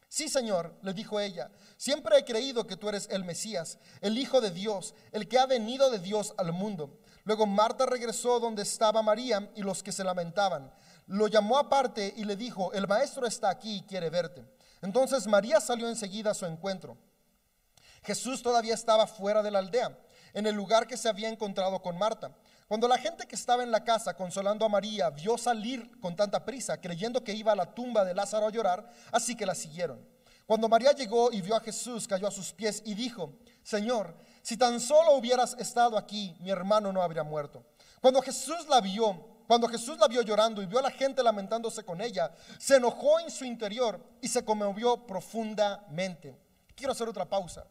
Sí, 0.07 0.29
Señor, 0.29 0.73
le 0.81 0.93
dijo 0.93 1.19
ella, 1.19 1.51
siempre 1.77 2.17
he 2.17 2.23
creído 2.23 2.67
que 2.67 2.77
tú 2.77 2.87
eres 2.87 3.07
el 3.11 3.25
Mesías, 3.25 3.79
el 4.01 4.17
Hijo 4.17 4.39
de 4.39 4.51
Dios, 4.51 4.93
el 5.11 5.27
que 5.27 5.39
ha 5.39 5.45
venido 5.45 5.89
de 5.89 5.99
Dios 5.99 6.33
al 6.37 6.53
mundo. 6.53 6.99
Luego 7.23 7.47
Marta 7.47 7.85
regresó 7.85 8.39
donde 8.39 8.61
estaba 8.61 9.01
María 9.01 9.49
y 9.55 9.61
los 9.61 9.81
que 9.81 9.91
se 9.91 10.03
lamentaban. 10.03 10.71
Lo 11.07 11.27
llamó 11.27 11.57
aparte 11.57 12.13
y 12.15 12.23
le 12.23 12.35
dijo, 12.35 12.71
el 12.73 12.87
maestro 12.87 13.25
está 13.25 13.49
aquí 13.49 13.77
y 13.77 13.81
quiere 13.81 14.09
verte. 14.09 14.45
Entonces 14.81 15.27
María 15.27 15.59
salió 15.59 15.87
enseguida 15.89 16.31
a 16.31 16.35
su 16.35 16.45
encuentro. 16.45 16.97
Jesús 18.03 18.43
todavía 18.43 18.73
estaba 18.73 19.07
fuera 19.07 19.41
de 19.41 19.51
la 19.51 19.59
aldea, 19.59 19.97
en 20.33 20.45
el 20.45 20.55
lugar 20.55 20.85
que 20.85 20.97
se 20.97 21.09
había 21.09 21.29
encontrado 21.29 21.81
con 21.81 21.97
Marta. 21.97 22.35
Cuando 22.67 22.87
la 22.87 22.97
gente 22.97 23.27
que 23.27 23.35
estaba 23.35 23.63
en 23.63 23.71
la 23.71 23.83
casa 23.83 24.15
consolando 24.15 24.65
a 24.65 24.69
María 24.69 25.09
vio 25.09 25.37
salir 25.37 25.99
con 25.99 26.15
tanta 26.15 26.45
prisa, 26.45 26.79
creyendo 26.79 27.23
que 27.23 27.33
iba 27.33 27.51
a 27.51 27.55
la 27.55 27.73
tumba 27.73 28.03
de 28.03 28.13
Lázaro 28.13 28.47
a 28.47 28.51
llorar, 28.51 28.89
así 29.11 29.35
que 29.35 29.45
la 29.45 29.55
siguieron. 29.55 30.05
Cuando 30.45 30.69
María 30.69 30.91
llegó 30.91 31.31
y 31.31 31.41
vio 31.41 31.55
a 31.55 31.59
Jesús, 31.59 32.07
cayó 32.07 32.27
a 32.27 32.31
sus 32.31 32.53
pies 32.53 32.83
y 32.85 32.93
dijo, 32.93 33.33
Señor, 33.63 34.15
si 34.43 34.57
tan 34.57 34.79
solo 34.79 35.13
hubieras 35.13 35.55
estado 35.57 35.97
aquí, 35.97 36.35
mi 36.39 36.51
hermano 36.51 36.91
no 36.91 37.01
habría 37.01 37.23
muerto. 37.23 37.65
Cuando 38.01 38.21
Jesús 38.21 38.67
la 38.69 38.81
vio, 38.81 39.34
cuando 39.47 39.67
Jesús 39.67 39.97
la 39.99 40.07
vio 40.07 40.21
llorando 40.21 40.61
y 40.61 40.65
vio 40.65 40.79
a 40.79 40.83
la 40.83 40.91
gente 40.91 41.21
lamentándose 41.21 41.83
con 41.83 42.01
ella, 42.01 42.31
se 42.57 42.77
enojó 42.77 43.19
en 43.19 43.29
su 43.29 43.45
interior 43.45 43.99
y 44.21 44.27
se 44.27 44.43
conmovió 44.43 45.05
profundamente. 45.05 46.37
Quiero 46.75 46.93
hacer 46.93 47.07
otra 47.07 47.25
pausa. 47.25 47.65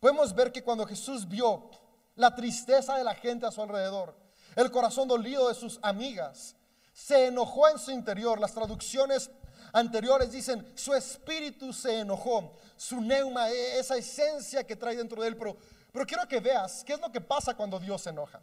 Podemos 0.00 0.34
ver 0.34 0.52
que 0.52 0.62
cuando 0.62 0.86
Jesús 0.86 1.26
vio 1.26 1.70
la 2.14 2.34
tristeza 2.34 2.96
de 2.96 3.04
la 3.04 3.14
gente 3.14 3.46
a 3.46 3.50
su 3.50 3.60
alrededor, 3.62 4.16
el 4.54 4.70
corazón 4.70 5.08
dolido 5.08 5.48
de 5.48 5.54
sus 5.54 5.78
amigas, 5.82 6.56
se 6.92 7.26
enojó 7.26 7.68
en 7.68 7.78
su 7.78 7.90
interior. 7.90 8.40
Las 8.40 8.54
traducciones 8.54 9.30
anteriores 9.72 10.32
dicen, 10.32 10.66
su 10.76 10.94
espíritu 10.94 11.72
se 11.72 12.00
enojó, 12.00 12.52
su 12.76 13.00
neuma, 13.00 13.50
e-, 13.50 13.78
esa 13.78 13.96
esencia 13.96 14.64
que 14.64 14.76
trae 14.76 14.96
dentro 14.96 15.22
de 15.22 15.28
él. 15.28 15.36
Pero, 15.36 15.56
pero 15.92 16.06
quiero 16.06 16.26
que 16.26 16.40
veas 16.40 16.84
qué 16.84 16.94
es 16.94 17.00
lo 17.00 17.10
que 17.10 17.20
pasa 17.20 17.54
cuando 17.54 17.78
Dios 17.78 18.02
se 18.02 18.10
enoja. 18.10 18.40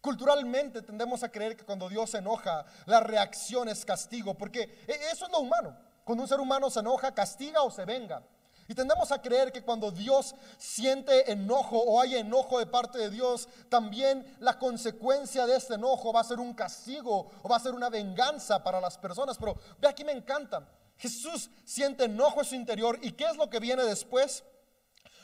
Culturalmente 0.00 0.82
tendemos 0.82 1.22
a 1.22 1.30
creer 1.30 1.56
que 1.56 1.64
cuando 1.64 1.88
Dios 1.88 2.10
se 2.10 2.18
enoja, 2.18 2.64
la 2.86 3.00
reacción 3.00 3.68
es 3.68 3.84
castigo, 3.84 4.34
porque 4.34 4.62
e, 4.86 4.92
eso 5.12 5.26
es 5.26 5.32
lo 5.32 5.40
humano. 5.40 5.76
Cuando 6.04 6.22
un 6.22 6.28
ser 6.28 6.40
humano 6.40 6.70
se 6.70 6.80
enoja, 6.80 7.12
castiga 7.12 7.62
o 7.62 7.70
se 7.70 7.84
venga. 7.84 8.22
Y 8.68 8.74
tendemos 8.74 9.10
a 9.12 9.22
creer 9.22 9.50
que 9.50 9.62
cuando 9.62 9.90
Dios 9.90 10.34
siente 10.58 11.32
enojo 11.32 11.78
o 11.78 12.00
hay 12.02 12.16
enojo 12.16 12.58
de 12.58 12.66
parte 12.66 12.98
de 12.98 13.08
Dios, 13.08 13.48
también 13.70 14.36
la 14.40 14.58
consecuencia 14.58 15.46
de 15.46 15.56
este 15.56 15.74
enojo 15.74 16.12
va 16.12 16.20
a 16.20 16.24
ser 16.24 16.38
un 16.38 16.52
castigo 16.52 17.30
o 17.42 17.48
va 17.48 17.56
a 17.56 17.60
ser 17.60 17.72
una 17.72 17.88
venganza 17.88 18.62
para 18.62 18.78
las 18.78 18.98
personas. 18.98 19.38
Pero 19.38 19.56
ve 19.80 19.88
aquí 19.88 20.04
me 20.04 20.12
encanta. 20.12 20.68
Jesús 20.98 21.50
siente 21.64 22.04
enojo 22.04 22.40
en 22.40 22.46
su 22.46 22.54
interior 22.56 22.98
y 23.00 23.12
¿qué 23.12 23.24
es 23.24 23.36
lo 23.36 23.48
que 23.48 23.58
viene 23.58 23.84
después? 23.84 24.44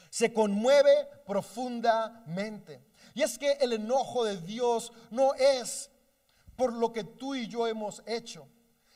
Se 0.08 0.32
conmueve 0.32 1.06
profundamente. 1.26 2.80
Y 3.14 3.22
es 3.22 3.38
que 3.38 3.52
el 3.52 3.72
enojo 3.72 4.24
de 4.24 4.36
Dios 4.38 4.92
no 5.10 5.34
es 5.34 5.90
por 6.56 6.72
lo 6.72 6.92
que 6.92 7.04
tú 7.04 7.34
y 7.34 7.46
yo 7.46 7.66
hemos 7.66 8.02
hecho. 8.06 8.48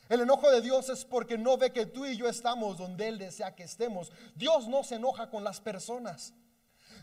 El 0.09 0.21
enojo 0.21 0.49
de 0.49 0.61
Dios 0.61 0.89
es 0.89 1.05
porque 1.05 1.37
no 1.37 1.57
ve 1.57 1.71
que 1.71 1.85
tú 1.85 2.05
y 2.05 2.17
yo 2.17 2.27
estamos 2.27 2.77
donde 2.77 3.07
Él 3.07 3.17
desea 3.17 3.55
que 3.55 3.63
estemos. 3.63 4.11
Dios 4.35 4.67
no 4.67 4.83
se 4.83 4.95
enoja 4.95 5.29
con 5.29 5.43
las 5.43 5.61
personas. 5.61 6.33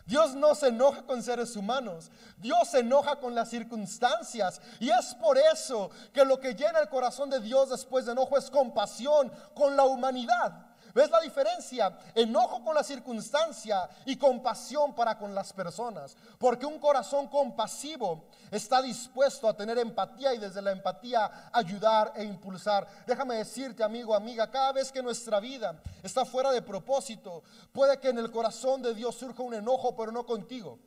Dios 0.05 0.35
no 0.35 0.55
se 0.55 0.67
enoja 0.67 1.05
con 1.05 1.23
seres 1.23 1.55
humanos. 1.55 2.11
Dios 2.37 2.67
se 2.69 2.79
enoja 2.79 3.19
con 3.19 3.33
las 3.33 3.49
circunstancias. 3.49 4.61
Y 4.79 4.89
es 4.89 5.15
por 5.15 5.37
eso 5.37 5.89
que 6.13 6.23
lo 6.23 6.39
que 6.39 6.53
llena 6.53 6.79
el 6.79 6.89
corazón 6.89 7.29
de 7.29 7.39
Dios 7.39 7.69
después 7.69 8.05
de 8.05 8.11
enojo 8.11 8.37
es 8.37 8.49
compasión 8.49 9.31
con 9.53 9.75
la 9.75 9.85
humanidad. 9.85 10.66
¿Ves 10.97 11.11
la 11.11 11.21
diferencia? 11.21 11.95
Enojo 12.15 12.63
con 12.63 12.73
la 12.73 12.83
circunstancia 12.83 13.87
y 14.03 14.15
compasión 14.15 14.95
para 14.95 15.15
con 15.15 15.35
las 15.35 15.53
personas. 15.53 16.17
Porque 16.39 16.65
un 16.65 16.79
corazón 16.79 17.27
compasivo 17.27 18.25
está 18.49 18.81
dispuesto 18.81 19.47
a 19.47 19.55
tener 19.55 19.77
empatía 19.77 20.33
y 20.33 20.39
desde 20.39 20.59
la 20.59 20.71
empatía 20.71 21.51
ayudar 21.53 22.13
e 22.15 22.23
impulsar. 22.23 22.87
Déjame 23.05 23.35
decirte, 23.35 23.83
amigo, 23.83 24.15
amiga, 24.15 24.49
cada 24.49 24.71
vez 24.71 24.91
que 24.91 25.03
nuestra 25.03 25.39
vida 25.39 25.79
está 26.01 26.25
fuera 26.25 26.51
de 26.51 26.63
propósito, 26.63 27.43
puede 27.71 27.99
que 27.99 28.09
en 28.09 28.17
el 28.17 28.31
corazón 28.31 28.81
de 28.81 28.95
Dios 28.95 29.13
surja 29.13 29.43
un 29.43 29.53
enojo, 29.53 29.95
pero 29.95 30.11
no 30.11 30.25
contigo 30.25 30.79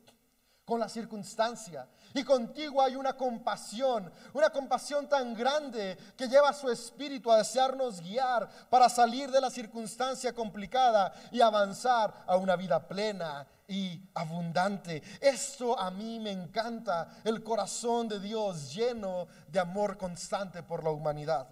con 0.65 0.79
la 0.79 0.89
circunstancia. 0.89 1.87
Y 2.13 2.23
contigo 2.23 2.81
hay 2.81 2.95
una 2.95 3.13
compasión, 3.13 4.11
una 4.33 4.49
compasión 4.49 5.07
tan 5.07 5.33
grande 5.33 5.97
que 6.15 6.27
lleva 6.27 6.49
a 6.49 6.53
su 6.53 6.69
espíritu 6.69 7.31
a 7.31 7.37
desearnos 7.37 8.01
guiar 8.01 8.49
para 8.69 8.89
salir 8.89 9.31
de 9.31 9.41
la 9.41 9.49
circunstancia 9.49 10.33
complicada 10.33 11.13
y 11.31 11.41
avanzar 11.41 12.23
a 12.27 12.35
una 12.37 12.55
vida 12.55 12.87
plena 12.87 13.47
y 13.67 14.01
abundante. 14.13 15.01
Esto 15.21 15.79
a 15.79 15.89
mí 15.91 16.19
me 16.19 16.31
encanta, 16.31 17.21
el 17.23 17.43
corazón 17.43 18.07
de 18.07 18.19
Dios 18.19 18.73
lleno 18.73 19.27
de 19.47 19.59
amor 19.59 19.97
constante 19.97 20.61
por 20.63 20.83
la 20.83 20.91
humanidad. 20.91 21.47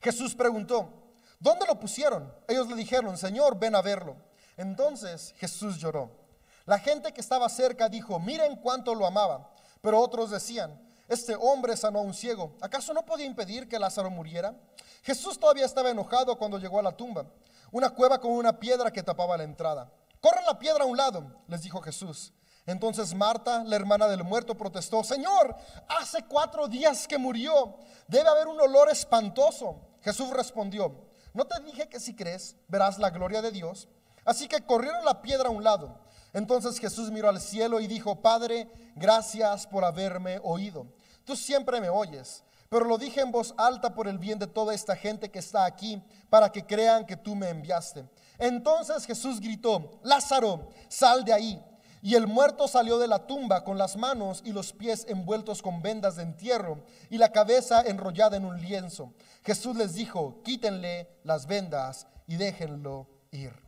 Jesús 0.00 0.34
preguntó, 0.34 1.14
¿dónde 1.38 1.66
lo 1.66 1.78
pusieron? 1.78 2.32
Ellos 2.48 2.68
le 2.68 2.76
dijeron, 2.76 3.18
Señor, 3.18 3.58
ven 3.58 3.74
a 3.74 3.82
verlo. 3.82 4.16
Entonces 4.56 5.34
Jesús 5.38 5.78
lloró. 5.78 6.21
La 6.64 6.78
gente 6.78 7.12
que 7.12 7.20
estaba 7.20 7.48
cerca 7.48 7.88
dijo, 7.88 8.18
miren 8.18 8.56
cuánto 8.56 8.94
lo 8.94 9.06
amaba. 9.06 9.50
Pero 9.80 10.00
otros 10.00 10.30
decían, 10.30 10.80
este 11.08 11.34
hombre 11.34 11.76
sanó 11.76 11.98
a 11.98 12.02
un 12.02 12.14
ciego. 12.14 12.56
¿Acaso 12.60 12.94
no 12.94 13.04
podía 13.04 13.26
impedir 13.26 13.68
que 13.68 13.78
Lázaro 13.78 14.10
muriera? 14.10 14.54
Jesús 15.02 15.38
todavía 15.38 15.66
estaba 15.66 15.90
enojado 15.90 16.38
cuando 16.38 16.58
llegó 16.58 16.78
a 16.78 16.82
la 16.82 16.96
tumba, 16.96 17.26
una 17.72 17.90
cueva 17.90 18.20
con 18.20 18.30
una 18.30 18.58
piedra 18.58 18.92
que 18.92 19.02
tapaba 19.02 19.36
la 19.36 19.44
entrada. 19.44 19.92
Corran 20.20 20.44
la 20.46 20.58
piedra 20.58 20.84
a 20.84 20.86
un 20.86 20.96
lado, 20.96 21.42
les 21.48 21.62
dijo 21.62 21.80
Jesús. 21.82 22.32
Entonces 22.64 23.12
Marta, 23.12 23.64
la 23.64 23.74
hermana 23.74 24.06
del 24.06 24.22
muerto, 24.22 24.56
protestó, 24.56 25.02
Señor, 25.02 25.56
hace 25.88 26.24
cuatro 26.26 26.68
días 26.68 27.08
que 27.08 27.18
murió, 27.18 27.76
debe 28.06 28.28
haber 28.28 28.46
un 28.46 28.60
olor 28.60 28.88
espantoso. 28.88 29.80
Jesús 30.02 30.30
respondió, 30.30 31.08
¿no 31.34 31.44
te 31.44 31.60
dije 31.64 31.88
que 31.88 31.98
si 31.98 32.14
crees 32.14 32.56
verás 32.68 32.98
la 32.98 33.10
gloria 33.10 33.42
de 33.42 33.50
Dios? 33.50 33.88
Así 34.24 34.46
que 34.46 34.64
corrieron 34.64 35.04
la 35.04 35.20
piedra 35.20 35.48
a 35.48 35.52
un 35.52 35.64
lado. 35.64 35.98
Entonces 36.32 36.78
Jesús 36.78 37.10
miró 37.10 37.28
al 37.28 37.40
cielo 37.40 37.80
y 37.80 37.86
dijo, 37.86 38.20
Padre, 38.20 38.68
gracias 38.96 39.66
por 39.66 39.84
haberme 39.84 40.40
oído. 40.42 40.86
Tú 41.24 41.36
siempre 41.36 41.80
me 41.80 41.88
oyes, 41.88 42.42
pero 42.68 42.86
lo 42.86 42.96
dije 42.96 43.20
en 43.20 43.30
voz 43.30 43.54
alta 43.58 43.94
por 43.94 44.08
el 44.08 44.18
bien 44.18 44.38
de 44.38 44.46
toda 44.46 44.74
esta 44.74 44.96
gente 44.96 45.30
que 45.30 45.38
está 45.38 45.66
aquí, 45.66 46.02
para 46.30 46.50
que 46.50 46.64
crean 46.64 47.04
que 47.04 47.16
tú 47.16 47.36
me 47.36 47.50
enviaste. 47.50 48.08
Entonces 48.38 49.04
Jesús 49.04 49.40
gritó, 49.40 50.00
Lázaro, 50.02 50.70
sal 50.88 51.24
de 51.24 51.32
ahí. 51.34 51.62
Y 52.04 52.16
el 52.16 52.26
muerto 52.26 52.66
salió 52.66 52.98
de 52.98 53.06
la 53.06 53.26
tumba 53.26 53.62
con 53.62 53.78
las 53.78 53.96
manos 53.96 54.42
y 54.44 54.52
los 54.52 54.72
pies 54.72 55.06
envueltos 55.08 55.62
con 55.62 55.82
vendas 55.82 56.16
de 56.16 56.24
entierro 56.24 56.82
y 57.10 57.18
la 57.18 57.30
cabeza 57.30 57.82
enrollada 57.82 58.36
en 58.36 58.44
un 58.44 58.60
lienzo. 58.60 59.14
Jesús 59.44 59.76
les 59.76 59.94
dijo, 59.94 60.42
quítenle 60.42 61.08
las 61.22 61.46
vendas 61.46 62.08
y 62.26 62.36
déjenlo 62.36 63.06
ir. 63.30 63.61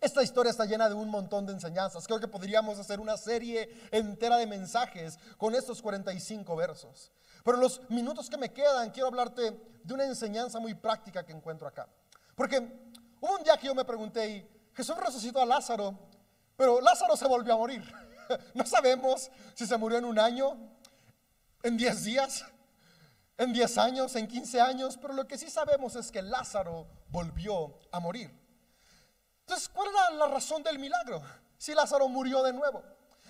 Esta 0.00 0.22
historia 0.22 0.50
está 0.50 0.64
llena 0.64 0.88
de 0.88 0.94
un 0.94 1.08
montón 1.08 1.46
de 1.46 1.52
enseñanzas. 1.52 2.06
Creo 2.06 2.20
que 2.20 2.28
podríamos 2.28 2.78
hacer 2.78 3.00
una 3.00 3.16
serie 3.16 3.70
entera 3.90 4.36
de 4.36 4.46
mensajes 4.46 5.18
con 5.36 5.54
estos 5.54 5.82
45 5.82 6.56
versos. 6.56 7.12
Pero 7.44 7.56
en 7.56 7.62
los 7.62 7.80
minutos 7.90 8.28
que 8.28 8.36
me 8.36 8.52
quedan, 8.52 8.90
quiero 8.90 9.08
hablarte 9.08 9.52
de 9.82 9.94
una 9.94 10.04
enseñanza 10.04 10.58
muy 10.58 10.74
práctica 10.74 11.24
que 11.24 11.32
encuentro 11.32 11.68
acá. 11.68 11.88
Porque 12.34 12.58
hubo 13.20 13.36
un 13.36 13.44
día 13.44 13.56
que 13.56 13.66
yo 13.66 13.74
me 13.74 13.84
pregunté, 13.84 14.48
Jesús 14.74 14.96
resucitó 14.96 15.40
a 15.40 15.46
Lázaro, 15.46 15.98
pero 16.56 16.80
Lázaro 16.80 17.16
se 17.16 17.26
volvió 17.26 17.54
a 17.54 17.58
morir. 17.58 17.82
No 18.54 18.66
sabemos 18.66 19.30
si 19.54 19.68
se 19.68 19.76
murió 19.76 19.98
en 19.98 20.04
un 20.04 20.18
año, 20.18 20.58
en 21.62 21.76
10 21.76 22.02
días, 22.02 22.44
en 23.38 23.52
10 23.52 23.78
años, 23.78 24.16
en 24.16 24.26
15 24.26 24.60
años, 24.60 24.98
pero 25.00 25.14
lo 25.14 25.28
que 25.28 25.38
sí 25.38 25.48
sabemos 25.48 25.94
es 25.94 26.10
que 26.10 26.22
Lázaro 26.22 26.88
volvió 27.08 27.78
a 27.92 28.00
morir. 28.00 28.45
Entonces, 29.46 29.68
¿cuál 29.68 29.88
era 29.90 30.10
la 30.10 30.26
razón 30.26 30.60
del 30.64 30.76
milagro? 30.76 31.22
Si 31.56 31.72
Lázaro 31.72 32.08
murió 32.08 32.42
de 32.42 32.52
nuevo. 32.52 32.82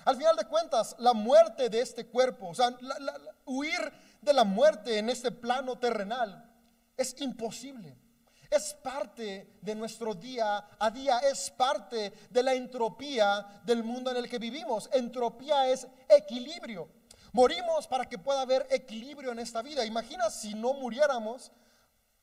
Al 0.06 0.16
final 0.16 0.34
de 0.34 0.46
cuentas, 0.46 0.96
la 0.98 1.12
muerte 1.12 1.68
de 1.68 1.82
este 1.82 2.06
cuerpo, 2.06 2.48
o 2.48 2.54
sea, 2.54 2.74
huir 3.44 3.92
de 4.22 4.32
la 4.32 4.44
muerte 4.44 4.98
en 4.98 5.10
este 5.10 5.30
plano 5.30 5.78
terrenal 5.78 6.50
es 6.96 7.20
imposible. 7.20 7.98
Es 8.48 8.72
parte 8.72 9.58
de 9.60 9.74
nuestro 9.74 10.14
día 10.14 10.66
a 10.78 10.90
día, 10.90 11.18
es 11.18 11.50
parte 11.50 12.14
de 12.30 12.42
la 12.42 12.54
entropía 12.54 13.60
del 13.64 13.84
mundo 13.84 14.10
en 14.10 14.16
el 14.16 14.30
que 14.30 14.38
vivimos. 14.38 14.88
Entropía 14.94 15.68
es 15.68 15.86
equilibrio. 16.08 16.88
Morimos 17.32 17.86
para 17.86 18.06
que 18.06 18.16
pueda 18.16 18.40
haber 18.40 18.66
equilibrio 18.70 19.32
en 19.32 19.40
esta 19.40 19.60
vida. 19.60 19.84
Imagina 19.84 20.30
si 20.30 20.54
no 20.54 20.72
muriéramos, 20.72 21.52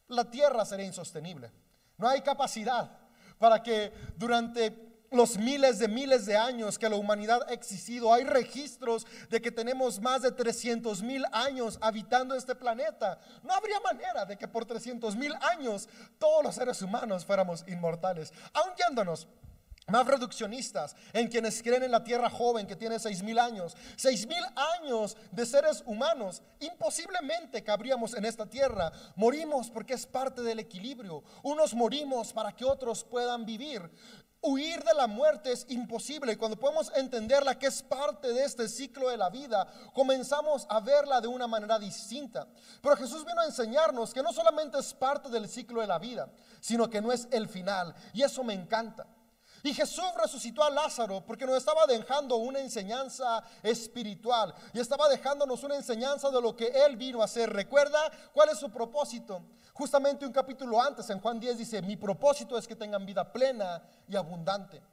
la 0.07 0.31
tierra 0.31 0.65
sería 0.65 0.87
insostenible. 0.87 1.51
No 1.97 2.09
hay 2.09 2.21
capacidad 2.21 3.02
para 3.37 3.61
que 3.61 3.91
durante 4.17 4.93
los 5.13 5.37
miles 5.37 5.77
de 5.79 5.87
miles 5.87 6.25
de 6.25 6.35
años 6.35 6.79
que 6.79 6.89
la 6.89 6.95
humanidad 6.95 7.45
ha 7.47 7.53
existido. 7.53 8.11
Hay 8.11 8.23
registros 8.23 9.05
de 9.29 9.41
que 9.41 9.51
tenemos 9.51 10.01
más 10.01 10.23
de 10.23 10.31
300 10.31 11.01
mil 11.03 11.23
años 11.31 11.77
habitando 11.81 12.35
este 12.35 12.55
planeta. 12.55 13.19
No 13.43 13.53
habría 13.53 13.79
manera 13.79 14.25
de 14.25 14.37
que 14.37 14.47
por 14.47 14.65
300 14.65 15.15
mil 15.15 15.33
años 15.53 15.87
todos 16.17 16.43
los 16.43 16.55
seres 16.55 16.81
humanos 16.81 17.25
fuéramos 17.25 17.63
inmortales. 17.67 18.33
Aún 18.53 18.73
yéndonos 18.75 19.27
más 19.87 20.07
reduccionistas 20.07 20.95
en 21.11 21.27
quienes 21.27 21.61
creen 21.61 21.83
en 21.83 21.91
la 21.91 22.03
tierra 22.03 22.29
joven 22.29 22.67
que 22.67 22.75
tiene 22.75 22.99
seis 22.99 23.21
mil 23.21 23.37
años, 23.39 23.75
seis 23.95 24.25
mil 24.27 24.43
años 24.81 25.17
de 25.31 25.45
seres 25.45 25.83
humanos, 25.85 26.41
imposiblemente 26.59 27.63
cabríamos 27.63 28.13
en 28.13 28.25
esta 28.25 28.45
tierra. 28.45 28.91
Morimos 29.15 29.69
porque 29.69 29.93
es 29.93 30.05
parte 30.05 30.41
del 30.41 30.59
equilibrio. 30.59 31.23
Unos 31.43 31.73
morimos 31.73 32.33
para 32.33 32.53
que 32.55 32.65
otros 32.65 33.03
puedan 33.03 33.45
vivir. 33.45 33.89
Huir 34.45 34.83
de 34.83 34.93
la 34.93 35.07
muerte 35.07 35.53
es 35.53 35.65
imposible 35.69 36.37
cuando 36.37 36.59
podemos 36.59 36.91
entenderla 36.97 37.57
que 37.57 37.67
es 37.67 37.81
parte 37.81 38.33
de 38.33 38.43
este 38.43 38.67
ciclo 38.67 39.07
de 39.07 39.15
la 39.15 39.29
vida, 39.29 39.65
comenzamos 39.93 40.67
a 40.69 40.81
verla 40.81 41.21
de 41.21 41.29
una 41.29 41.47
manera 41.47 41.79
distinta. 41.79 42.45
Pero 42.81 42.97
Jesús 42.97 43.23
vino 43.23 43.39
a 43.39 43.45
enseñarnos 43.45 44.13
que 44.13 44.21
no 44.21 44.33
solamente 44.33 44.77
es 44.77 44.93
parte 44.93 45.29
del 45.29 45.47
ciclo 45.47 45.79
de 45.79 45.87
la 45.87 45.97
vida, 45.97 46.29
sino 46.59 46.89
que 46.89 47.01
no 47.01 47.13
es 47.13 47.29
el 47.31 47.47
final. 47.47 47.95
Y 48.11 48.21
eso 48.21 48.43
me 48.43 48.53
encanta. 48.53 49.07
Y 49.65 49.73
Jesús 49.73 50.03
resucitó 50.21 50.61
a 50.61 50.69
Lázaro 50.69 51.25
porque 51.25 51.45
nos 51.45 51.55
estaba 51.55 51.85
dejando 51.87 52.35
una 52.35 52.59
enseñanza 52.59 53.41
espiritual 53.63 54.53
y 54.73 54.79
estaba 54.81 55.07
dejándonos 55.07 55.63
una 55.63 55.77
enseñanza 55.77 56.29
de 56.29 56.41
lo 56.41 56.53
que 56.53 56.67
Él 56.67 56.97
vino 56.97 57.21
a 57.21 57.25
hacer. 57.25 57.49
¿Recuerda 57.49 58.11
cuál 58.33 58.49
es 58.49 58.59
su 58.59 58.69
propósito? 58.69 59.41
Justamente 59.73 60.25
un 60.25 60.33
capítulo 60.33 60.81
antes, 60.81 61.09
en 61.09 61.21
Juan 61.21 61.39
10, 61.39 61.57
dice, 61.57 61.81
mi 61.81 61.95
propósito 61.95 62.57
es 62.57 62.67
que 62.67 62.75
tengan 62.75 63.05
vida 63.05 63.31
plena 63.31 63.81
y 64.05 64.17
abundante. 64.17 64.83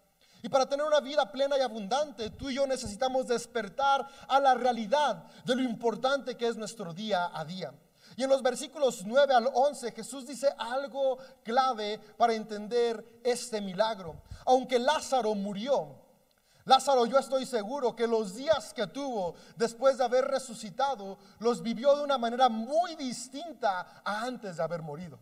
Y 0.41 0.49
para 0.49 0.69
tener 0.69 0.87
una 0.87 1.01
vida 1.01 1.31
plena 1.33 1.59
y 1.59 1.63
abundante, 1.63 2.31
tú 2.31 2.49
y 2.49 2.55
yo 2.55 2.67
necesitamos 2.67 3.27
despertar 3.27 4.07
a 4.29 4.39
la 4.39 4.55
realidad 4.55 5.25
de 5.45 5.57
lo 5.57 5.63
importante 5.63 6.37
que 6.37 6.47
es 6.47 6.57
nuestro 6.57 6.95
día 6.95 7.29
a 7.35 7.45
día. 7.45 7.75
Y 8.17 8.25
en 8.25 8.31
los 8.31 8.43
versículos 8.43 9.05
9 9.05 9.35
al 9.35 9.51
11 9.53 9.93
Jesús 9.93 10.27
dice 10.27 10.53
algo 10.59 11.19
clave 11.43 11.99
para 12.17 12.35
entender 12.35 13.21
este 13.25 13.61
milagro. 13.61 14.21
Aunque 14.45 14.79
Lázaro 14.79 15.35
murió, 15.35 15.97
Lázaro 16.65 17.07
yo 17.07 17.19
estoy 17.19 17.47
seguro 17.47 17.97
que 17.97 18.07
los 18.07 18.35
días 18.35 18.73
que 18.75 18.87
tuvo 18.87 19.35
después 19.57 19.99
de 19.99 20.05
haber 20.05 20.27
resucitado 20.27 21.19
los 21.39 21.63
vivió 21.63 21.97
de 21.97 22.05
una 22.05 22.19
manera 22.19 22.49
muy 22.49 22.97
distinta 22.97 24.03
a 24.05 24.23
antes 24.23 24.57
de 24.57 24.63
haber 24.63 24.83
morido. 24.83 25.19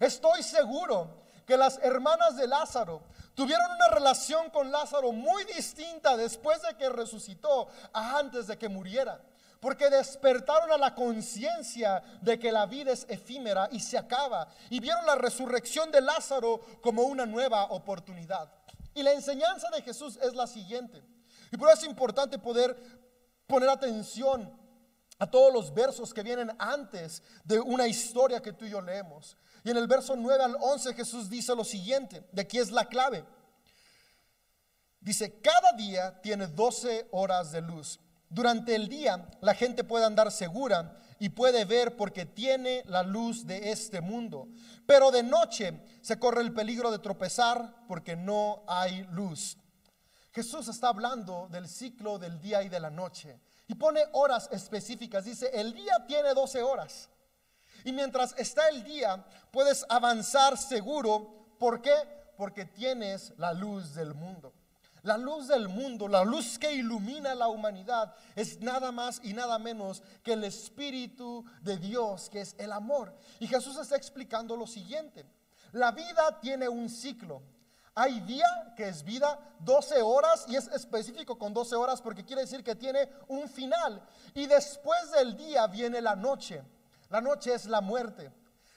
Estoy 0.00 0.42
seguro 0.42 1.22
que 1.46 1.56
las 1.56 1.78
hermanas 1.82 2.36
de 2.36 2.48
Lázaro 2.48 3.02
tuvieron 3.34 3.70
una 3.70 3.88
relación 3.88 4.50
con 4.50 4.70
Lázaro 4.70 5.12
muy 5.12 5.44
distinta 5.44 6.16
después 6.16 6.62
de 6.62 6.76
que 6.76 6.88
resucitó 6.88 7.68
a 7.92 8.18
antes 8.18 8.46
de 8.46 8.56
que 8.56 8.68
muriera 8.68 9.20
porque 9.64 9.88
despertaron 9.88 10.70
a 10.72 10.76
la 10.76 10.94
conciencia 10.94 12.02
de 12.20 12.38
que 12.38 12.52
la 12.52 12.66
vida 12.66 12.92
es 12.92 13.06
efímera 13.08 13.66
y 13.72 13.80
se 13.80 13.96
acaba, 13.96 14.46
y 14.68 14.78
vieron 14.78 15.06
la 15.06 15.14
resurrección 15.14 15.90
de 15.90 16.02
Lázaro 16.02 16.60
como 16.82 17.04
una 17.04 17.24
nueva 17.24 17.64
oportunidad. 17.70 18.52
Y 18.92 19.02
la 19.02 19.14
enseñanza 19.14 19.70
de 19.70 19.80
Jesús 19.80 20.18
es 20.20 20.34
la 20.34 20.46
siguiente, 20.46 21.02
y 21.50 21.56
por 21.56 21.70
eso 21.70 21.78
es 21.78 21.88
importante 21.88 22.38
poder 22.38 22.76
poner 23.46 23.70
atención 23.70 24.54
a 25.18 25.30
todos 25.30 25.50
los 25.50 25.72
versos 25.72 26.12
que 26.12 26.22
vienen 26.22 26.54
antes 26.58 27.22
de 27.42 27.58
una 27.58 27.88
historia 27.88 28.42
que 28.42 28.52
tú 28.52 28.66
y 28.66 28.70
yo 28.70 28.82
leemos. 28.82 29.34
Y 29.64 29.70
en 29.70 29.78
el 29.78 29.86
verso 29.86 30.14
9 30.14 30.44
al 30.44 30.56
11 30.60 30.92
Jesús 30.92 31.30
dice 31.30 31.56
lo 31.56 31.64
siguiente, 31.64 32.22
de 32.32 32.42
aquí 32.42 32.58
es 32.58 32.70
la 32.70 32.84
clave. 32.84 33.24
Dice, 35.00 35.40
cada 35.40 35.72
día 35.72 36.20
tiene 36.20 36.48
12 36.48 37.08
horas 37.12 37.50
de 37.50 37.62
luz 37.62 37.98
durante 38.34 38.74
el 38.74 38.88
día 38.88 39.28
la 39.40 39.54
gente 39.54 39.84
puede 39.84 40.04
andar 40.04 40.32
segura 40.32 40.98
y 41.20 41.28
puede 41.28 41.64
ver 41.64 41.96
porque 41.96 42.26
tiene 42.26 42.82
la 42.86 43.04
luz 43.04 43.46
de 43.46 43.70
este 43.70 44.00
mundo. 44.00 44.48
Pero 44.86 45.12
de 45.12 45.22
noche 45.22 45.80
se 46.02 46.18
corre 46.18 46.42
el 46.42 46.52
peligro 46.52 46.90
de 46.90 46.98
tropezar 46.98 47.86
porque 47.86 48.16
no 48.16 48.64
hay 48.66 49.04
luz. 49.12 49.56
Jesús 50.32 50.66
está 50.66 50.88
hablando 50.88 51.46
del 51.48 51.68
ciclo 51.68 52.18
del 52.18 52.40
día 52.40 52.64
y 52.64 52.68
de 52.68 52.80
la 52.80 52.90
noche 52.90 53.38
y 53.68 53.76
pone 53.76 54.02
horas 54.12 54.48
específicas. 54.50 55.24
Dice, 55.24 55.48
el 55.54 55.72
día 55.72 56.04
tiene 56.08 56.34
12 56.34 56.60
horas. 56.60 57.08
Y 57.84 57.92
mientras 57.92 58.34
está 58.36 58.68
el 58.68 58.82
día, 58.82 59.24
puedes 59.52 59.86
avanzar 59.88 60.58
seguro. 60.58 61.54
¿Por 61.60 61.80
qué? 61.80 61.94
Porque 62.36 62.64
tienes 62.64 63.32
la 63.38 63.52
luz 63.52 63.94
del 63.94 64.12
mundo. 64.12 64.52
La 65.04 65.18
luz 65.18 65.48
del 65.48 65.68
mundo, 65.68 66.08
la 66.08 66.24
luz 66.24 66.58
que 66.58 66.72
ilumina 66.72 67.34
la 67.34 67.48
humanidad, 67.48 68.14
es 68.34 68.58
nada 68.60 68.90
más 68.90 69.20
y 69.22 69.34
nada 69.34 69.58
menos 69.58 70.02
que 70.22 70.32
el 70.32 70.44
Espíritu 70.44 71.44
de 71.60 71.76
Dios, 71.76 72.30
que 72.30 72.40
es 72.40 72.56
el 72.56 72.72
amor. 72.72 73.14
Y 73.38 73.46
Jesús 73.46 73.76
está 73.76 73.96
explicando 73.96 74.56
lo 74.56 74.66
siguiente. 74.66 75.26
La 75.72 75.92
vida 75.92 76.40
tiene 76.40 76.70
un 76.70 76.88
ciclo. 76.88 77.42
Hay 77.94 78.20
día 78.20 78.46
que 78.76 78.88
es 78.88 79.04
vida, 79.04 79.38
12 79.60 80.00
horas, 80.00 80.46
y 80.48 80.56
es 80.56 80.68
específico 80.68 81.38
con 81.38 81.52
12 81.52 81.76
horas 81.76 82.00
porque 82.00 82.24
quiere 82.24 82.40
decir 82.40 82.64
que 82.64 82.74
tiene 82.74 83.06
un 83.28 83.46
final. 83.46 84.02
Y 84.32 84.46
después 84.46 85.12
del 85.12 85.36
día 85.36 85.66
viene 85.66 86.00
la 86.00 86.16
noche. 86.16 86.62
La 87.10 87.20
noche 87.20 87.52
es 87.52 87.66
la 87.66 87.82
muerte. 87.82 88.32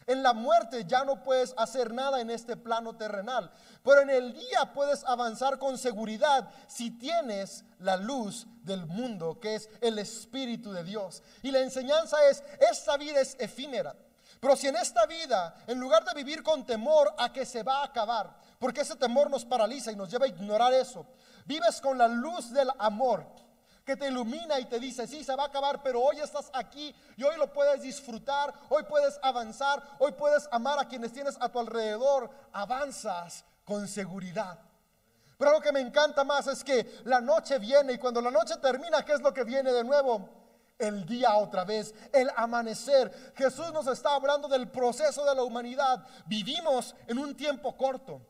En 0.08 0.24
la 0.24 0.32
muerte 0.32 0.86
ya 0.86 1.04
no 1.04 1.22
puedes 1.22 1.54
hacer 1.58 1.94
nada 1.94 2.22
en 2.22 2.30
este 2.30 2.56
plano 2.56 2.96
terrenal, 2.96 3.52
pero 3.84 4.00
en 4.00 4.10
el 4.10 4.34
día 4.34 4.72
puedes 4.74 5.04
avanzar 5.04 5.60
con 5.60 5.78
seguridad 5.78 6.50
si 6.68 6.92
tienes 6.92 7.66
la 7.80 7.98
luz 7.98 8.48
del 8.64 8.86
mundo, 8.86 9.38
que 9.42 9.56
es 9.56 9.70
el 9.82 10.00
Espíritu 10.00 10.72
de 10.72 10.86
Dios. 10.86 11.22
Y 11.44 11.52
la 11.52 11.60
enseñanza 11.60 12.18
es, 12.30 12.42
esta 12.72 12.96
vida 12.96 13.20
es 13.20 13.36
efímera. 13.38 13.98
Pero 14.40 14.56
si 14.56 14.68
en 14.68 14.78
esta 14.78 15.06
vida, 15.08 15.54
en 15.68 15.78
lugar 15.78 16.06
de 16.06 16.14
vivir 16.14 16.42
con 16.42 16.66
temor 16.66 17.14
a 17.18 17.34
que 17.34 17.46
se 17.46 17.64
va 17.64 17.82
a 17.82 17.86
acabar, 17.86 18.34
porque 18.60 18.82
ese 18.82 18.96
temor 18.96 19.30
nos 19.30 19.44
paraliza 19.44 19.92
y 19.92 19.98
nos 19.98 20.10
lleva 20.10 20.26
a 20.26 20.30
ignorar 20.30 20.74
eso, 20.74 21.06
vives 21.46 21.82
con 21.82 21.98
la 21.98 22.08
luz 22.08 22.54
del 22.54 22.70
amor, 22.80 23.26
que 23.88 23.96
te 23.96 24.10
ilumina 24.10 24.60
y 24.60 24.66
te 24.66 24.82
dice, 24.82 25.08
sí, 25.08 25.24
se 25.24 25.34
va 25.34 25.44
a 25.44 25.48
acabar, 25.48 25.82
pero 25.82 26.02
hoy 26.02 26.20
estás 26.20 26.52
aquí 26.54 26.94
y 27.16 27.24
hoy 27.24 27.38
lo 27.38 27.54
puedes 27.54 27.82
disfrutar, 27.82 28.54
hoy 28.68 28.84
puedes 28.84 29.18
avanzar, 29.24 29.82
hoy 30.00 30.12
puedes 30.12 30.46
amar 30.52 30.78
a 30.78 30.90
quienes 30.90 31.14
tienes 31.14 31.38
a 31.40 31.48
tu 31.48 31.58
alrededor, 31.58 32.30
avanzas 32.52 33.46
con 33.64 33.88
seguridad. 33.88 34.60
Pero 35.38 35.54
lo 35.54 35.62
que 35.62 35.72
me 35.72 35.80
encanta 35.80 36.26
más 36.26 36.48
es 36.48 36.66
que 36.66 37.00
la 37.06 37.22
noche 37.22 37.60
viene 37.60 37.94
y 37.94 37.98
cuando 37.98 38.20
la 38.20 38.30
noche 38.30 38.58
termina, 38.58 39.06
¿qué 39.06 39.14
es 39.14 39.22
lo 39.22 39.34
que 39.34 39.46
viene 39.46 39.72
de 39.72 39.86
nuevo? 39.86 40.28
El 40.78 41.06
día 41.06 41.38
otra 41.38 41.64
vez, 41.64 41.96
el 42.12 42.30
amanecer. 42.36 43.34
Jesús 43.38 43.72
nos 43.72 43.88
está 43.88 44.16
hablando 44.16 44.50
del 44.50 44.70
proceso 44.70 45.24
de 45.24 45.34
la 45.34 45.44
humanidad. 45.44 46.06
Vivimos 46.26 46.94
en 47.08 47.20
un 47.20 47.38
tiempo 47.38 47.78
corto. 47.78 48.22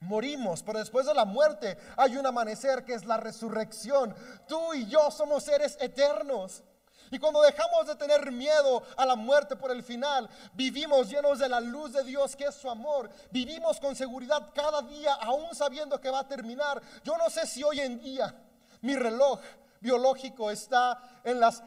Morimos, 0.00 0.62
pero 0.62 0.78
después 0.78 1.06
de 1.06 1.14
la 1.14 1.24
muerte 1.24 1.76
hay 1.96 2.16
un 2.16 2.26
amanecer 2.26 2.84
que 2.84 2.94
es 2.94 3.04
la 3.04 3.16
resurrección. 3.16 4.14
Tú 4.46 4.74
y 4.74 4.86
yo 4.86 5.10
somos 5.10 5.42
seres 5.42 5.76
eternos. 5.80 6.62
Y 7.10 7.18
cuando 7.18 7.42
dejamos 7.42 7.86
de 7.86 7.96
tener 7.96 8.30
miedo 8.30 8.82
a 8.96 9.06
la 9.06 9.16
muerte 9.16 9.56
por 9.56 9.70
el 9.70 9.82
final, 9.82 10.28
vivimos 10.52 11.08
llenos 11.08 11.38
de 11.38 11.48
la 11.48 11.58
luz 11.58 11.92
de 11.92 12.04
Dios 12.04 12.36
que 12.36 12.44
es 12.44 12.54
su 12.54 12.70
amor. 12.70 13.10
Vivimos 13.30 13.80
con 13.80 13.96
seguridad 13.96 14.50
cada 14.54 14.82
día, 14.82 15.14
aún 15.14 15.54
sabiendo 15.54 16.00
que 16.00 16.10
va 16.10 16.20
a 16.20 16.28
terminar. 16.28 16.80
Yo 17.02 17.16
no 17.16 17.28
sé 17.30 17.46
si 17.46 17.64
hoy 17.64 17.80
en 17.80 17.98
día 17.98 18.34
mi 18.82 18.94
reloj 18.94 19.40
biológico 19.80 20.50
está 20.50 21.20
en 21.24 21.40
las 21.40 21.62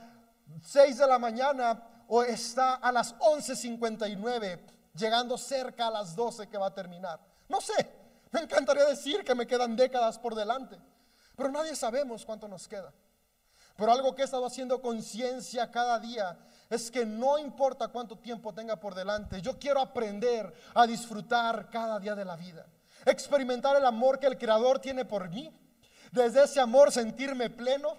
6 0.63 0.97
de 0.99 1.07
la 1.07 1.19
mañana 1.19 2.05
o 2.07 2.23
está 2.23 2.75
a 2.75 2.91
las 2.91 3.17
11.59, 3.17 4.59
llegando 4.93 5.37
cerca 5.37 5.87
a 5.87 5.91
las 5.91 6.15
12 6.15 6.47
que 6.47 6.57
va 6.57 6.67
a 6.67 6.73
terminar. 6.73 7.19
No 7.49 7.59
sé. 7.59 8.00
Me 8.31 8.41
encantaría 8.41 8.85
decir 8.85 9.23
que 9.23 9.35
me 9.35 9.45
quedan 9.45 9.75
décadas 9.75 10.17
por 10.17 10.35
delante. 10.35 10.77
pero 11.35 11.49
nadie 11.49 11.75
sabemos 11.75 12.25
cuánto 12.25 12.47
nos 12.47 12.67
queda. 12.67 12.93
Pero 13.75 13.91
algo 13.91 14.13
que 14.13 14.21
he 14.21 14.25
estado 14.25 14.45
haciendo 14.45 14.81
conciencia 14.81 15.71
cada 15.71 15.97
día 15.99 16.37
es 16.69 16.91
que 16.91 17.05
no 17.05 17.39
importa 17.39 17.87
cuánto 17.87 18.17
tiempo 18.17 18.53
tenga 18.53 18.75
por 18.75 18.93
delante, 18.93 19.41
yo 19.41 19.57
quiero 19.57 19.79
aprender 19.81 20.53
a 20.75 20.85
disfrutar 20.85 21.69
cada 21.69 21.99
día 21.99 22.13
de 22.13 22.25
la 22.25 22.35
vida, 22.35 22.67
experimentar 23.05 23.75
el 23.75 23.85
amor 23.85 24.19
que 24.19 24.27
el 24.27 24.37
Creador 24.37 24.79
tiene 24.79 25.03
por 25.03 25.29
mí, 25.29 25.51
desde 26.11 26.43
ese 26.43 26.59
amor 26.59 26.91
sentirme 26.91 27.49
pleno 27.49 27.97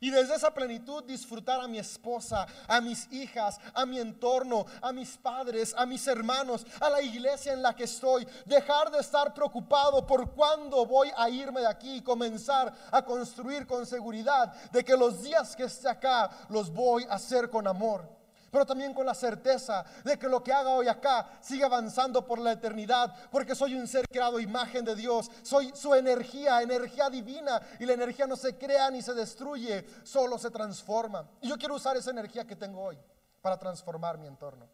y 0.00 0.10
desde 0.10 0.34
esa 0.34 0.52
plenitud 0.52 1.04
disfrutar 1.04 1.60
a 1.60 1.68
mi 1.68 1.78
esposa, 1.78 2.46
a 2.66 2.80
mis 2.80 3.10
hijas, 3.12 3.58
a 3.72 3.86
mi 3.86 3.98
entorno, 3.98 4.66
a 4.80 4.92
mis 4.92 5.16
padres, 5.16 5.74
a 5.76 5.86
mis 5.86 6.06
hermanos, 6.06 6.66
a 6.80 6.90
la 6.90 7.02
iglesia 7.02 7.52
en 7.52 7.62
la 7.62 7.74
que 7.74 7.84
estoy. 7.84 8.26
Dejar 8.44 8.90
de 8.90 9.00
estar 9.00 9.32
preocupado 9.34 10.06
por 10.06 10.30
cuándo 10.32 10.86
voy 10.86 11.10
a 11.16 11.28
irme 11.28 11.60
de 11.60 11.68
aquí 11.68 11.96
y 11.96 12.02
comenzar 12.02 12.72
a 12.90 13.04
construir 13.04 13.66
con 13.66 13.86
seguridad 13.86 14.52
de 14.70 14.84
que 14.84 14.96
los 14.96 15.22
días 15.22 15.56
que 15.56 15.64
esté 15.64 15.88
acá 15.88 16.30
los 16.48 16.70
voy 16.70 17.04
a 17.04 17.14
hacer 17.14 17.50
con 17.50 17.66
amor 17.66 18.13
pero 18.54 18.64
también 18.64 18.94
con 18.94 19.04
la 19.04 19.14
certeza 19.14 19.84
de 20.04 20.16
que 20.16 20.28
lo 20.28 20.40
que 20.40 20.52
haga 20.52 20.70
hoy 20.70 20.86
acá 20.86 21.28
sigue 21.40 21.64
avanzando 21.64 22.24
por 22.24 22.38
la 22.38 22.52
eternidad, 22.52 23.12
porque 23.32 23.52
soy 23.52 23.74
un 23.74 23.88
ser 23.88 24.06
creado 24.06 24.38
imagen 24.38 24.84
de 24.84 24.94
Dios, 24.94 25.28
soy 25.42 25.72
su 25.74 25.92
energía, 25.92 26.62
energía 26.62 27.10
divina, 27.10 27.60
y 27.80 27.84
la 27.84 27.94
energía 27.94 28.28
no 28.28 28.36
se 28.36 28.56
crea 28.56 28.92
ni 28.92 29.02
se 29.02 29.12
destruye, 29.12 29.84
solo 30.04 30.38
se 30.38 30.52
transforma. 30.52 31.28
Y 31.40 31.48
yo 31.48 31.58
quiero 31.58 31.74
usar 31.74 31.96
esa 31.96 32.12
energía 32.12 32.46
que 32.46 32.54
tengo 32.54 32.80
hoy 32.80 32.96
para 33.42 33.58
transformar 33.58 34.18
mi 34.18 34.28
entorno. 34.28 34.68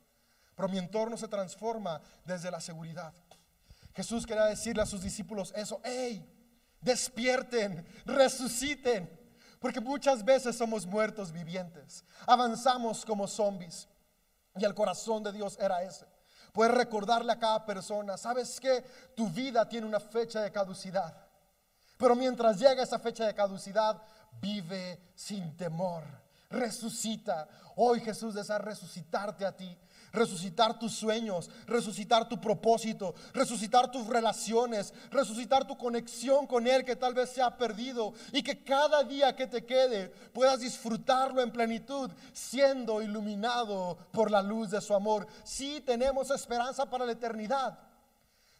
Pero 0.55 0.69
mi 0.69 0.77
entorno 0.77 1.17
se 1.17 1.29
transforma 1.29 2.03
desde 2.27 2.51
la 2.51 2.61
seguridad. 2.61 3.15
Jesús 3.95 4.27
quería 4.27 4.45
decirle 4.45 4.83
a 4.83 4.87
sus 4.87 5.01
discípulos 5.01 5.55
eso, 5.57 5.81
hey, 5.85 6.23
despierten, 6.83 7.87
resuciten. 8.05 9.20
Porque 9.61 9.81
muchas 9.81 10.25
veces 10.25 10.57
somos 10.57 10.87
muertos 10.87 11.31
vivientes. 11.31 12.03
Avanzamos 12.27 13.05
como 13.05 13.29
zombies. 13.29 13.87
Y 14.57 14.65
el 14.65 14.75
corazón 14.75 15.23
de 15.23 15.33
Dios 15.33 15.57
era 15.61 15.83
ese. 15.83 16.07
Puedes 16.53 16.75
recordarle 16.75 17.31
a 17.31 17.39
cada 17.39 17.65
persona, 17.65 18.17
¿sabes 18.17 18.59
que 18.59 18.83
Tu 19.15 19.29
vida 19.29 19.69
tiene 19.69 19.87
una 19.87 20.01
fecha 20.01 20.41
de 20.41 20.51
caducidad. 20.51 21.15
Pero 21.97 22.17
mientras 22.17 22.59
llega 22.59 22.83
esa 22.83 22.99
fecha 22.99 23.27
de 23.27 23.35
caducidad, 23.35 24.03
vive 24.41 25.13
sin 25.15 25.55
temor. 25.57 26.03
Resucita. 26.49 27.47
Hoy 27.77 28.01
Jesús 28.01 28.35
desea 28.35 28.59
resucitarte 28.59 29.45
a 29.45 29.55
ti 29.55 29.79
resucitar 30.13 30.79
tus 30.79 30.93
sueños, 30.93 31.51
resucitar 31.67 32.29
tu 32.29 32.41
propósito, 32.41 33.15
resucitar 33.33 33.91
tus 33.91 34.07
relaciones, 34.07 34.93
resucitar 35.11 35.67
tu 35.67 35.77
conexión 35.77 36.47
con 36.47 36.67
Él 36.67 36.85
que 36.85 36.97
tal 36.97 37.15
vez 37.15 37.31
se 37.31 37.43
ha 37.43 37.57
perdido 37.57 38.13
y 38.33 38.43
que 38.43 38.63
cada 38.63 39.03
día 39.03 39.35
que 39.37 39.47
te 39.47 39.65
quede 39.65 40.09
puedas 40.33 40.61
disfrutarlo 40.61 41.43
en 41.43 41.53
plenitud, 41.53 42.11
siendo 42.33 43.03
iluminado 43.03 43.97
por 44.13 44.31
la 44.31 44.43
luz 44.43 44.71
de 44.71 44.81
su 44.81 44.95
amor. 44.95 45.27
Sí 45.45 45.83
tenemos 45.85 46.31
esperanza 46.31 46.87
para 46.87 47.07
la 47.07 47.13
eternidad. 47.13 47.79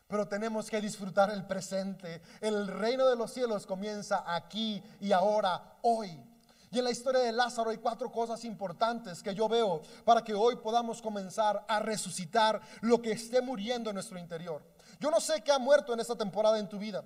Pero 0.09 0.27
tenemos 0.27 0.69
que 0.69 0.81
disfrutar 0.81 1.31
el 1.31 1.47
presente. 1.47 2.21
El 2.41 2.67
reino 2.67 3.07
de 3.07 3.15
los 3.15 3.33
cielos 3.33 3.65
comienza 3.65 4.25
aquí 4.27 4.83
y 5.01 5.13
ahora, 5.13 5.77
hoy. 5.83 6.30
Y 6.73 6.79
en 6.79 6.85
la 6.85 6.93
historia 6.93 7.21
de 7.23 7.33
Lázaro 7.33 7.71
hay 7.71 7.79
cuatro 7.79 8.13
cosas 8.13 8.45
importantes 8.45 9.23
que 9.23 9.35
yo 9.35 9.49
veo 9.49 9.83
para 10.05 10.23
que 10.23 10.35
hoy 10.35 10.55
podamos 10.57 11.03
comenzar 11.03 11.65
a 11.67 11.81
resucitar 11.81 12.61
lo 12.81 13.03
que 13.03 13.11
esté 13.11 13.43
muriendo 13.43 13.91
en 13.91 13.95
nuestro 13.95 14.19
interior. 14.19 14.63
Yo 15.01 15.11
no 15.11 15.21
sé 15.21 15.43
qué 15.43 15.51
ha 15.51 15.59
muerto 15.59 15.93
en 15.93 15.99
esta 15.99 16.15
temporada 16.15 16.61
en 16.61 16.69
tu 16.69 16.79
vida. 16.79 17.05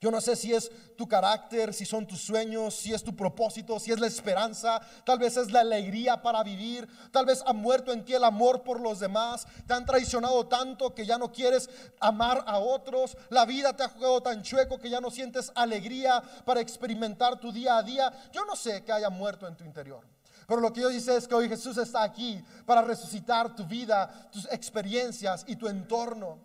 Yo 0.00 0.10
no 0.10 0.22
sé 0.22 0.34
si 0.34 0.54
es 0.54 0.70
tu 0.96 1.06
carácter, 1.06 1.74
si 1.74 1.84
son 1.84 2.06
tus 2.06 2.22
sueños, 2.22 2.74
si 2.74 2.94
es 2.94 3.04
tu 3.04 3.14
propósito, 3.14 3.78
si 3.78 3.92
es 3.92 4.00
la 4.00 4.06
esperanza, 4.06 4.80
tal 5.04 5.18
vez 5.18 5.36
es 5.36 5.52
la 5.52 5.60
alegría 5.60 6.22
para 6.22 6.42
vivir, 6.42 6.88
tal 7.12 7.26
vez 7.26 7.42
ha 7.44 7.52
muerto 7.52 7.92
en 7.92 8.02
ti 8.02 8.14
el 8.14 8.24
amor 8.24 8.62
por 8.62 8.80
los 8.80 8.98
demás, 8.98 9.46
te 9.66 9.74
han 9.74 9.84
traicionado 9.84 10.46
tanto 10.46 10.94
que 10.94 11.04
ya 11.04 11.18
no 11.18 11.30
quieres 11.30 11.68
amar 12.00 12.42
a 12.46 12.58
otros, 12.58 13.14
la 13.28 13.44
vida 13.44 13.76
te 13.76 13.82
ha 13.82 13.90
jugado 13.90 14.22
tan 14.22 14.42
chueco 14.42 14.78
que 14.78 14.88
ya 14.88 15.02
no 15.02 15.10
sientes 15.10 15.52
alegría 15.54 16.22
para 16.46 16.62
experimentar 16.62 17.38
tu 17.38 17.52
día 17.52 17.76
a 17.76 17.82
día. 17.82 18.10
Yo 18.32 18.46
no 18.46 18.56
sé 18.56 18.82
que 18.82 18.92
haya 18.92 19.10
muerto 19.10 19.46
en 19.46 19.56
tu 19.56 19.64
interior. 19.64 20.02
Pero 20.46 20.62
lo 20.62 20.72
que 20.72 20.80
yo 20.80 20.88
dice 20.88 21.14
es 21.14 21.28
que 21.28 21.34
hoy 21.34 21.46
Jesús 21.46 21.76
está 21.76 22.02
aquí 22.02 22.42
para 22.64 22.80
resucitar 22.80 23.54
tu 23.54 23.66
vida, 23.66 24.30
tus 24.32 24.46
experiencias 24.46 25.44
y 25.46 25.56
tu 25.56 25.68
entorno. 25.68 26.38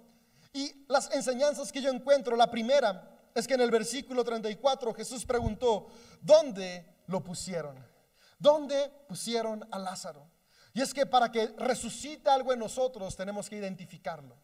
Y 0.51 0.85
las 0.89 1.09
enseñanzas 1.13 1.71
que 1.71 1.81
yo 1.81 1.89
encuentro, 1.89 2.35
la 2.35 2.51
primera 2.51 3.14
es 3.35 3.47
que 3.47 3.53
en 3.53 3.61
el 3.61 3.69
versículo 3.69 4.23
34 4.23 4.93
Jesús 4.93 5.25
preguntó, 5.25 5.87
¿dónde 6.21 7.03
lo 7.07 7.21
pusieron? 7.21 7.75
¿Dónde 8.39 8.89
pusieron 9.07 9.67
a 9.71 9.77
Lázaro? 9.77 10.25
Y 10.73 10.81
es 10.81 10.93
que 10.93 11.05
para 11.05 11.29
que 11.31 11.47
resucite 11.57 12.29
algo 12.29 12.53
en 12.53 12.59
nosotros 12.59 13.15
tenemos 13.15 13.49
que 13.49 13.57
identificarlo. 13.57 14.37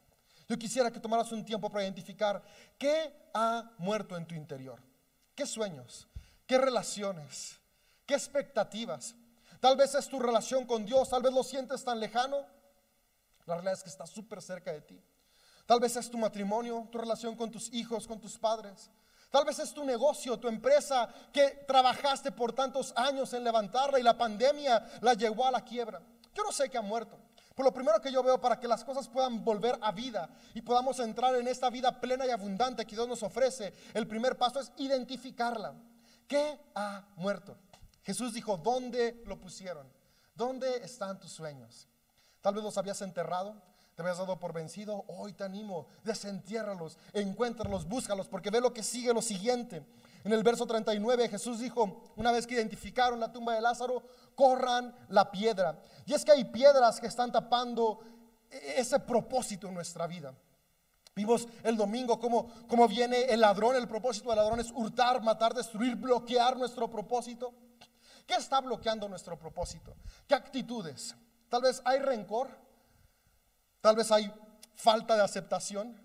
Yo 0.47 0.59
quisiera 0.59 0.91
que 0.91 0.99
tomaras 0.99 1.31
un 1.31 1.45
tiempo 1.45 1.69
para 1.69 1.85
identificar 1.85 2.43
qué 2.77 3.13
ha 3.33 3.71
muerto 3.77 4.17
en 4.17 4.27
tu 4.27 4.35
interior. 4.35 4.81
¿Qué 5.33 5.45
sueños? 5.45 6.07
¿Qué 6.45 6.57
relaciones? 6.57 7.59
¿Qué 8.05 8.13
expectativas? 8.13 9.15
Tal 9.61 9.77
vez 9.77 9.95
es 9.95 10.09
tu 10.09 10.19
relación 10.19 10.65
con 10.65 10.85
Dios, 10.85 11.09
tal 11.09 11.21
vez 11.21 11.31
lo 11.31 11.43
sientes 11.43 11.83
tan 11.85 11.99
lejano. 11.99 12.45
La 13.45 13.55
realidad 13.55 13.75
es 13.75 13.83
que 13.83 13.89
está 13.89 14.05
súper 14.05 14.41
cerca 14.41 14.73
de 14.73 14.81
ti. 14.81 15.01
Tal 15.71 15.79
vez 15.79 15.95
es 15.95 16.11
tu 16.11 16.17
matrimonio, 16.17 16.85
tu 16.91 16.97
relación 16.97 17.33
con 17.33 17.49
tus 17.49 17.71
hijos, 17.71 18.05
con 18.05 18.19
tus 18.19 18.37
padres. 18.37 18.89
Tal 19.29 19.45
vez 19.45 19.57
es 19.57 19.73
tu 19.73 19.85
negocio, 19.85 20.37
tu 20.37 20.49
empresa 20.49 21.07
que 21.31 21.63
trabajaste 21.65 22.29
por 22.33 22.51
tantos 22.51 22.91
años 22.93 23.31
en 23.31 23.45
levantarla 23.45 23.97
y 23.97 24.03
la 24.03 24.17
pandemia 24.17 24.85
la 24.99 25.13
llevó 25.13 25.47
a 25.47 25.51
la 25.51 25.63
quiebra. 25.63 26.01
Yo 26.35 26.43
no 26.43 26.51
sé 26.51 26.69
qué 26.69 26.77
ha 26.77 26.81
muerto. 26.81 27.17
Pero 27.55 27.69
lo 27.69 27.73
primero 27.73 28.01
que 28.01 28.11
yo 28.11 28.21
veo 28.21 28.41
para 28.41 28.59
que 28.59 28.67
las 28.67 28.83
cosas 28.83 29.07
puedan 29.07 29.45
volver 29.45 29.79
a 29.81 29.93
vida 29.93 30.29
y 30.53 30.61
podamos 30.61 30.99
entrar 30.99 31.33
en 31.35 31.47
esta 31.47 31.69
vida 31.69 32.01
plena 32.01 32.25
y 32.25 32.31
abundante 32.31 32.85
que 32.85 32.97
Dios 32.97 33.07
nos 33.07 33.23
ofrece, 33.23 33.73
el 33.93 34.09
primer 34.09 34.37
paso 34.37 34.59
es 34.59 34.73
identificarla. 34.75 35.73
¿Qué 36.27 36.59
ha 36.75 37.05
muerto? 37.15 37.55
Jesús 38.03 38.33
dijo, 38.33 38.57
¿dónde 38.57 39.23
lo 39.25 39.39
pusieron? 39.39 39.87
¿Dónde 40.35 40.83
están 40.83 41.17
tus 41.17 41.31
sueños? 41.31 41.87
Tal 42.41 42.55
vez 42.55 42.61
los 42.61 42.77
habías 42.77 43.01
enterrado, 43.01 43.70
te 44.01 44.07
habías 44.07 44.17
dado 44.17 44.39
por 44.39 44.51
vencido, 44.51 45.05
hoy 45.07 45.31
te 45.33 45.43
animo, 45.43 45.85
desentiérralos, 46.03 46.97
encuéntralos, 47.13 47.87
búscalos, 47.87 48.27
porque 48.27 48.49
ve 48.49 48.59
lo 48.59 48.73
que 48.73 48.81
sigue 48.81 49.13
lo 49.13 49.21
siguiente. 49.21 49.85
En 50.23 50.33
el 50.33 50.41
verso 50.41 50.65
39 50.65 51.29
Jesús 51.29 51.59
dijo, 51.59 52.01
una 52.15 52.31
vez 52.31 52.47
que 52.47 52.55
identificaron 52.55 53.19
la 53.19 53.31
tumba 53.31 53.53
de 53.53 53.61
Lázaro, 53.61 54.01
corran 54.33 54.95
la 55.09 55.29
piedra. 55.29 55.79
Y 56.07 56.13
es 56.13 56.25
que 56.25 56.31
hay 56.31 56.45
piedras 56.45 56.99
que 56.99 57.05
están 57.05 57.31
tapando 57.31 57.99
ese 58.49 58.99
propósito 58.99 59.67
en 59.67 59.75
nuestra 59.75 60.07
vida. 60.07 60.33
Vimos 61.15 61.47
el 61.61 61.77
domingo 61.77 62.19
cómo, 62.19 62.51
cómo 62.67 62.87
viene 62.87 63.25
el 63.25 63.41
ladrón, 63.41 63.75
el 63.75 63.87
propósito 63.87 64.29
del 64.29 64.39
ladrón 64.39 64.61
es 64.61 64.71
hurtar, 64.71 65.21
matar, 65.21 65.53
destruir, 65.53 65.95
bloquear 65.95 66.57
nuestro 66.57 66.89
propósito. 66.89 67.53
¿Qué 68.25 68.33
está 68.33 68.61
bloqueando 68.61 69.07
nuestro 69.07 69.37
propósito? 69.37 69.95
¿Qué 70.27 70.33
actitudes? 70.33 71.15
Tal 71.49 71.61
vez 71.61 71.83
hay 71.85 71.99
rencor, 71.99 72.49
Tal 73.81 73.95
vez 73.95 74.11
hay 74.11 74.31
falta 74.75 75.15
de 75.15 75.23
aceptación, 75.23 75.99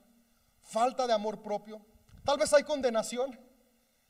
falta 0.60 1.06
de 1.06 1.12
amor 1.12 1.42
propio. 1.42 1.84
Tal 2.24 2.38
vez 2.38 2.52
hay 2.52 2.64
condenación. 2.64 3.38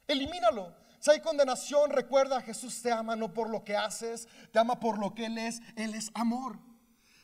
Elimínalo. 0.06 0.74
Si 1.00 1.10
hay 1.10 1.20
condenación, 1.20 1.90
recuerda, 1.90 2.40
Jesús 2.40 2.80
te 2.80 2.90
ama 2.90 3.14
no 3.16 3.32
por 3.32 3.50
lo 3.50 3.62
que 3.62 3.76
haces, 3.76 4.28
te 4.50 4.58
ama 4.58 4.80
por 4.80 4.98
lo 4.98 5.14
que 5.14 5.26
Él 5.26 5.38
es. 5.38 5.60
Él 5.76 5.94
es 5.94 6.10
amor. 6.14 6.58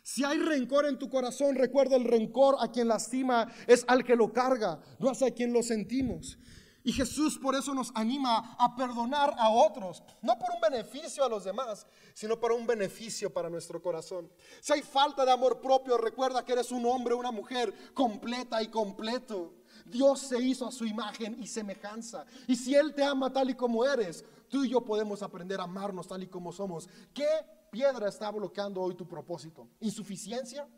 Si 0.02 0.24
hay 0.24 0.38
rencor 0.38 0.86
en 0.86 0.98
tu 0.98 1.08
corazón, 1.08 1.54
recuerda 1.54 1.96
el 1.96 2.04
rencor 2.04 2.56
a 2.60 2.70
quien 2.70 2.88
lastima 2.88 3.46
es 3.68 3.84
al 3.86 4.04
que 4.04 4.16
lo 4.16 4.32
carga, 4.32 4.80
no 4.98 5.12
es 5.12 5.22
a 5.22 5.30
quien 5.30 5.52
lo 5.52 5.62
sentimos. 5.62 6.38
Y 6.84 6.92
Jesús 6.92 7.38
por 7.38 7.54
eso 7.54 7.74
nos 7.74 7.92
anima 7.94 8.56
a 8.58 8.74
perdonar 8.74 9.34
a 9.38 9.50
otros, 9.50 10.02
no 10.20 10.38
por 10.38 10.50
un 10.50 10.60
beneficio 10.60 11.24
a 11.24 11.28
los 11.28 11.44
demás, 11.44 11.86
sino 12.12 12.38
para 12.40 12.54
un 12.54 12.66
beneficio 12.66 13.32
para 13.32 13.48
nuestro 13.48 13.80
corazón. 13.80 14.30
Si 14.60 14.72
hay 14.72 14.82
falta 14.82 15.24
de 15.24 15.30
amor 15.30 15.60
propio, 15.60 15.96
recuerda 15.96 16.44
que 16.44 16.52
eres 16.52 16.72
un 16.72 16.84
hombre, 16.86 17.14
una 17.14 17.30
mujer 17.30 17.92
completa 17.94 18.62
y 18.62 18.68
completo. 18.68 19.54
Dios 19.84 20.20
se 20.20 20.40
hizo 20.40 20.66
a 20.66 20.72
su 20.72 20.84
imagen 20.84 21.40
y 21.40 21.46
semejanza. 21.46 22.24
Y 22.46 22.56
si 22.56 22.74
Él 22.74 22.94
te 22.94 23.04
ama 23.04 23.32
tal 23.32 23.50
y 23.50 23.54
como 23.54 23.84
eres, 23.84 24.24
tú 24.48 24.64
y 24.64 24.70
yo 24.70 24.80
podemos 24.84 25.22
aprender 25.22 25.60
a 25.60 25.64
amarnos 25.64 26.08
tal 26.08 26.22
y 26.22 26.26
como 26.26 26.52
somos. 26.52 26.88
¿Qué 27.14 27.28
piedra 27.70 28.08
está 28.08 28.30
bloqueando 28.30 28.80
hoy 28.80 28.94
tu 28.94 29.06
propósito? 29.06 29.68
¿Insuficiencia? 29.80 30.68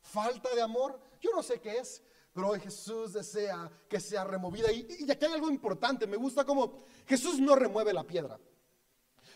¿Falta 0.00 0.54
de 0.54 0.62
amor? 0.62 1.00
Yo 1.20 1.30
no 1.34 1.42
sé 1.42 1.60
qué 1.60 1.78
es, 1.78 2.02
pero 2.34 2.48
hoy 2.48 2.60
Jesús 2.60 3.12
desea 3.12 3.70
que 3.88 4.00
sea 4.00 4.24
removida. 4.24 4.70
Y, 4.72 4.86
y 4.98 5.10
aquí 5.10 5.24
hay 5.24 5.32
algo 5.32 5.48
importante, 5.48 6.06
me 6.06 6.16
gusta 6.16 6.44
como 6.44 6.84
Jesús 7.06 7.38
no 7.38 7.54
remueve 7.54 7.92
la 7.92 8.04
piedra. 8.04 8.38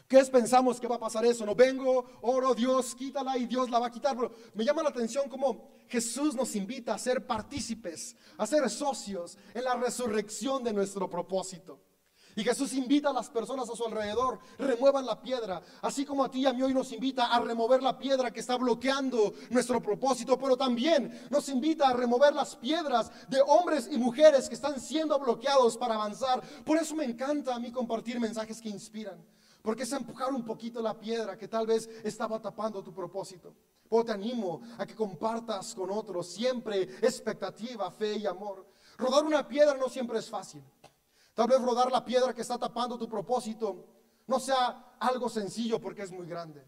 ¿Qué 0.08 0.18
es? 0.18 0.30
Pensamos 0.30 0.80
que 0.80 0.86
va 0.86 0.96
a 0.96 1.00
pasar 1.00 1.26
eso. 1.26 1.44
No 1.44 1.54
vengo, 1.54 2.06
oro, 2.22 2.54
Dios, 2.54 2.94
quítala 2.94 3.36
y 3.36 3.44
Dios 3.44 3.68
la 3.68 3.78
va 3.78 3.88
a 3.88 3.90
quitar. 3.90 4.16
Pero 4.16 4.32
me 4.54 4.64
llama 4.64 4.82
la 4.82 4.88
atención 4.88 5.28
como 5.28 5.68
Jesús 5.86 6.34
nos 6.34 6.56
invita 6.56 6.94
a 6.94 6.98
ser 6.98 7.26
partícipes, 7.26 8.16
a 8.38 8.46
ser 8.46 8.68
socios 8.70 9.36
en 9.52 9.64
la 9.64 9.74
resurrección 9.74 10.64
de 10.64 10.72
nuestro 10.72 11.10
propósito. 11.10 11.87
Y 12.38 12.44
Jesús 12.44 12.72
invita 12.74 13.10
a 13.10 13.12
las 13.12 13.28
personas 13.30 13.68
a 13.68 13.74
su 13.74 13.84
alrededor, 13.84 14.38
remuevan 14.58 15.04
la 15.04 15.20
piedra, 15.20 15.60
así 15.82 16.04
como 16.04 16.22
a 16.22 16.30
ti 16.30 16.42
y 16.42 16.46
a 16.46 16.52
mí 16.52 16.62
hoy 16.62 16.72
nos 16.72 16.92
invita 16.92 17.34
a 17.34 17.40
remover 17.40 17.82
la 17.82 17.98
piedra 17.98 18.30
que 18.30 18.38
está 18.38 18.56
bloqueando 18.56 19.34
nuestro 19.50 19.82
propósito, 19.82 20.38
pero 20.38 20.56
también 20.56 21.26
nos 21.30 21.48
invita 21.48 21.88
a 21.88 21.94
remover 21.94 22.32
las 22.32 22.54
piedras 22.54 23.10
de 23.28 23.40
hombres 23.44 23.88
y 23.90 23.98
mujeres 23.98 24.48
que 24.48 24.54
están 24.54 24.80
siendo 24.80 25.18
bloqueados 25.18 25.76
para 25.76 25.96
avanzar. 25.96 26.40
Por 26.64 26.78
eso 26.78 26.94
me 26.94 27.06
encanta 27.06 27.56
a 27.56 27.58
mí 27.58 27.72
compartir 27.72 28.20
mensajes 28.20 28.60
que 28.60 28.68
inspiran, 28.68 29.20
porque 29.60 29.82
es 29.82 29.90
empujar 29.90 30.32
un 30.32 30.44
poquito 30.44 30.80
la 30.80 30.96
piedra 30.96 31.36
que 31.36 31.48
tal 31.48 31.66
vez 31.66 31.90
estaba 32.04 32.40
tapando 32.40 32.84
tu 32.84 32.94
propósito. 32.94 33.52
O 33.88 34.04
te 34.04 34.12
animo 34.12 34.60
a 34.78 34.86
que 34.86 34.94
compartas 34.94 35.74
con 35.74 35.90
otros 35.90 36.28
siempre 36.28 36.82
expectativa, 37.02 37.90
fe 37.90 38.14
y 38.18 38.26
amor. 38.26 38.64
Rodar 38.96 39.24
una 39.24 39.48
piedra 39.48 39.74
no 39.74 39.88
siempre 39.88 40.20
es 40.20 40.30
fácil. 40.30 40.62
Tal 41.38 41.46
vez 41.46 41.62
rodar 41.62 41.92
la 41.92 42.04
piedra 42.04 42.34
que 42.34 42.42
está 42.42 42.58
tapando 42.58 42.98
tu 42.98 43.08
propósito 43.08 43.86
no 44.26 44.40
sea 44.40 44.96
algo 44.98 45.28
sencillo 45.28 45.80
porque 45.80 46.02
es 46.02 46.10
muy 46.10 46.26
grande. 46.26 46.66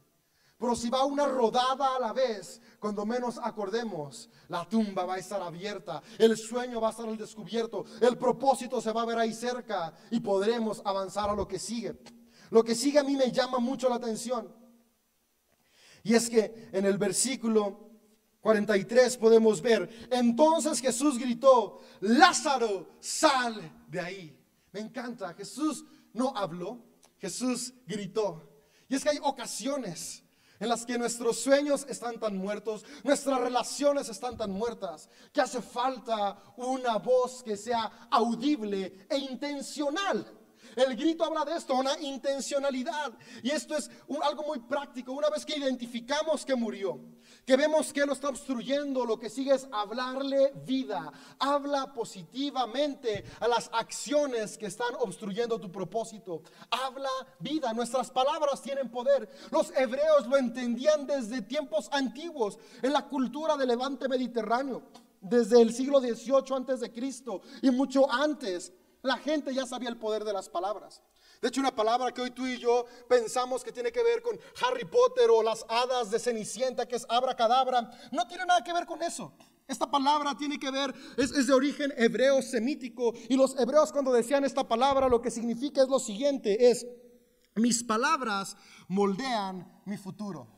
Pero 0.56 0.76
si 0.76 0.88
va 0.88 1.04
una 1.04 1.26
rodada 1.26 1.96
a 1.96 1.98
la 1.98 2.12
vez, 2.12 2.62
cuando 2.78 3.04
menos 3.04 3.40
acordemos, 3.42 4.30
la 4.46 4.64
tumba 4.68 5.04
va 5.04 5.14
a 5.14 5.18
estar 5.18 5.42
abierta, 5.42 6.00
el 6.18 6.36
sueño 6.36 6.80
va 6.80 6.86
a 6.86 6.90
estar 6.92 7.08
al 7.08 7.16
descubierto, 7.16 7.84
el 8.00 8.16
propósito 8.16 8.80
se 8.80 8.92
va 8.92 9.02
a 9.02 9.06
ver 9.06 9.18
ahí 9.18 9.34
cerca 9.34 9.92
y 10.08 10.20
podremos 10.20 10.80
avanzar 10.84 11.28
a 11.30 11.34
lo 11.34 11.48
que 11.48 11.58
sigue. 11.58 12.00
Lo 12.50 12.62
que 12.62 12.76
sigue 12.76 13.00
a 13.00 13.02
mí 13.02 13.16
me 13.16 13.32
llama 13.32 13.58
mucho 13.58 13.88
la 13.88 13.96
atención. 13.96 14.54
Y 16.04 16.14
es 16.14 16.30
que 16.30 16.68
en 16.70 16.86
el 16.86 16.96
versículo 16.96 17.90
43 18.40 19.16
podemos 19.16 19.60
ver, 19.60 20.08
entonces 20.12 20.80
Jesús 20.80 21.18
gritó, 21.18 21.80
Lázaro, 21.98 22.90
sal 23.00 23.84
de 23.88 24.00
ahí. 24.00 24.39
Me 24.72 24.80
encanta, 24.80 25.34
Jesús 25.34 25.84
no 26.12 26.36
habló, 26.36 26.84
Jesús 27.18 27.72
gritó. 27.86 28.48
Y 28.88 28.94
es 28.96 29.02
que 29.02 29.10
hay 29.10 29.18
ocasiones 29.22 30.22
en 30.58 30.68
las 30.68 30.84
que 30.84 30.98
nuestros 30.98 31.40
sueños 31.40 31.86
están 31.88 32.20
tan 32.20 32.36
muertos, 32.36 32.84
nuestras 33.02 33.40
relaciones 33.40 34.08
están 34.08 34.36
tan 34.36 34.50
muertas, 34.50 35.08
que 35.32 35.40
hace 35.40 35.62
falta 35.62 36.42
una 36.56 36.98
voz 36.98 37.42
que 37.42 37.56
sea 37.56 38.08
audible 38.10 39.06
e 39.08 39.16
intencional. 39.16 40.39
El 40.80 40.96
grito 40.96 41.24
habla 41.24 41.44
de 41.44 41.56
esto, 41.56 41.74
una 41.74 41.98
intencionalidad. 42.00 43.12
Y 43.42 43.50
esto 43.50 43.76
es 43.76 43.90
algo 44.22 44.44
muy 44.44 44.60
práctico. 44.60 45.12
Una 45.12 45.28
vez 45.28 45.44
que 45.44 45.58
identificamos 45.58 46.46
que 46.46 46.54
murió, 46.54 46.98
que 47.44 47.56
vemos 47.56 47.92
que 47.92 48.06
lo 48.06 48.14
está 48.14 48.30
obstruyendo, 48.30 49.04
lo 49.04 49.18
que 49.18 49.28
sigue 49.28 49.54
es 49.54 49.68
hablarle 49.70 50.52
vida. 50.64 51.12
Habla 51.38 51.92
positivamente 51.92 53.24
a 53.40 53.48
las 53.48 53.68
acciones 53.74 54.56
que 54.56 54.66
están 54.66 54.94
obstruyendo 55.00 55.60
tu 55.60 55.70
propósito. 55.70 56.42
Habla 56.70 57.10
vida. 57.38 57.74
Nuestras 57.74 58.10
palabras 58.10 58.62
tienen 58.62 58.90
poder. 58.90 59.28
Los 59.50 59.72
hebreos 59.76 60.26
lo 60.28 60.38
entendían 60.38 61.06
desde 61.06 61.42
tiempos 61.42 61.90
antiguos 61.92 62.58
en 62.80 62.94
la 62.94 63.06
cultura 63.06 63.58
del 63.58 63.68
levante 63.68 64.08
mediterráneo 64.08 64.82
desde 65.20 65.60
el 65.60 65.74
siglo 65.74 66.00
XVIII 66.00 66.56
antes 66.56 66.80
de 66.80 66.90
Cristo 66.90 67.42
y 67.60 67.70
mucho 67.70 68.10
antes. 68.10 68.72
La 69.02 69.16
gente 69.16 69.54
ya 69.54 69.66
sabía 69.66 69.88
el 69.88 69.98
poder 69.98 70.24
de 70.24 70.32
las 70.32 70.48
palabras. 70.48 71.02
De 71.40 71.48
hecho, 71.48 71.60
una 71.60 71.74
palabra 71.74 72.12
que 72.12 72.20
hoy 72.20 72.30
tú 72.30 72.46
y 72.46 72.58
yo 72.58 72.84
pensamos 73.08 73.64
que 73.64 73.72
tiene 73.72 73.90
que 73.90 74.02
ver 74.02 74.20
con 74.20 74.38
Harry 74.62 74.84
Potter 74.84 75.30
o 75.30 75.42
las 75.42 75.64
hadas 75.68 76.10
de 76.10 76.18
Cenicienta, 76.18 76.86
que 76.86 76.96
es 76.96 77.06
abracadabra, 77.08 77.90
no 78.12 78.26
tiene 78.26 78.44
nada 78.44 78.62
que 78.62 78.74
ver 78.74 78.84
con 78.84 79.02
eso. 79.02 79.32
Esta 79.66 79.90
palabra 79.90 80.36
tiene 80.36 80.58
que 80.58 80.70
ver, 80.70 80.92
es, 81.16 81.30
es, 81.30 81.46
de 81.46 81.54
origen 81.54 81.94
hebreo 81.96 82.42
semítico. 82.42 83.14
Y 83.28 83.36
los 83.36 83.58
hebreos 83.58 83.92
cuando 83.92 84.12
decían 84.12 84.44
esta 84.44 84.68
palabra, 84.68 85.08
lo 85.08 85.22
que 85.22 85.30
significa 85.30 85.80
es 85.80 85.88
lo 85.88 85.98
siguiente, 85.98 86.70
es, 86.70 86.86
mis 87.54 87.82
palabras 87.82 88.56
moldean 88.88 89.80
mi 89.86 89.96
futuro. 89.96 90.48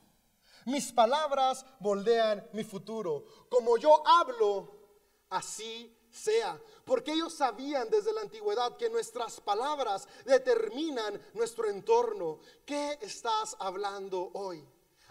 Mis 0.64 0.92
palabras 0.92 1.64
moldean 1.80 2.44
mi 2.52 2.64
futuro. 2.64 3.26
Como 3.48 3.76
yo 3.76 4.02
hablo, 4.06 4.82
así 5.28 5.94
sea, 6.12 6.60
porque 6.84 7.12
ellos 7.12 7.32
sabían 7.32 7.88
desde 7.88 8.12
la 8.12 8.20
antigüedad 8.20 8.76
que 8.76 8.90
nuestras 8.90 9.40
palabras 9.40 10.06
determinan 10.24 11.20
nuestro 11.32 11.68
entorno. 11.68 12.38
¿Qué 12.66 12.98
estás 13.00 13.56
hablando 13.58 14.30
hoy? 14.34 14.64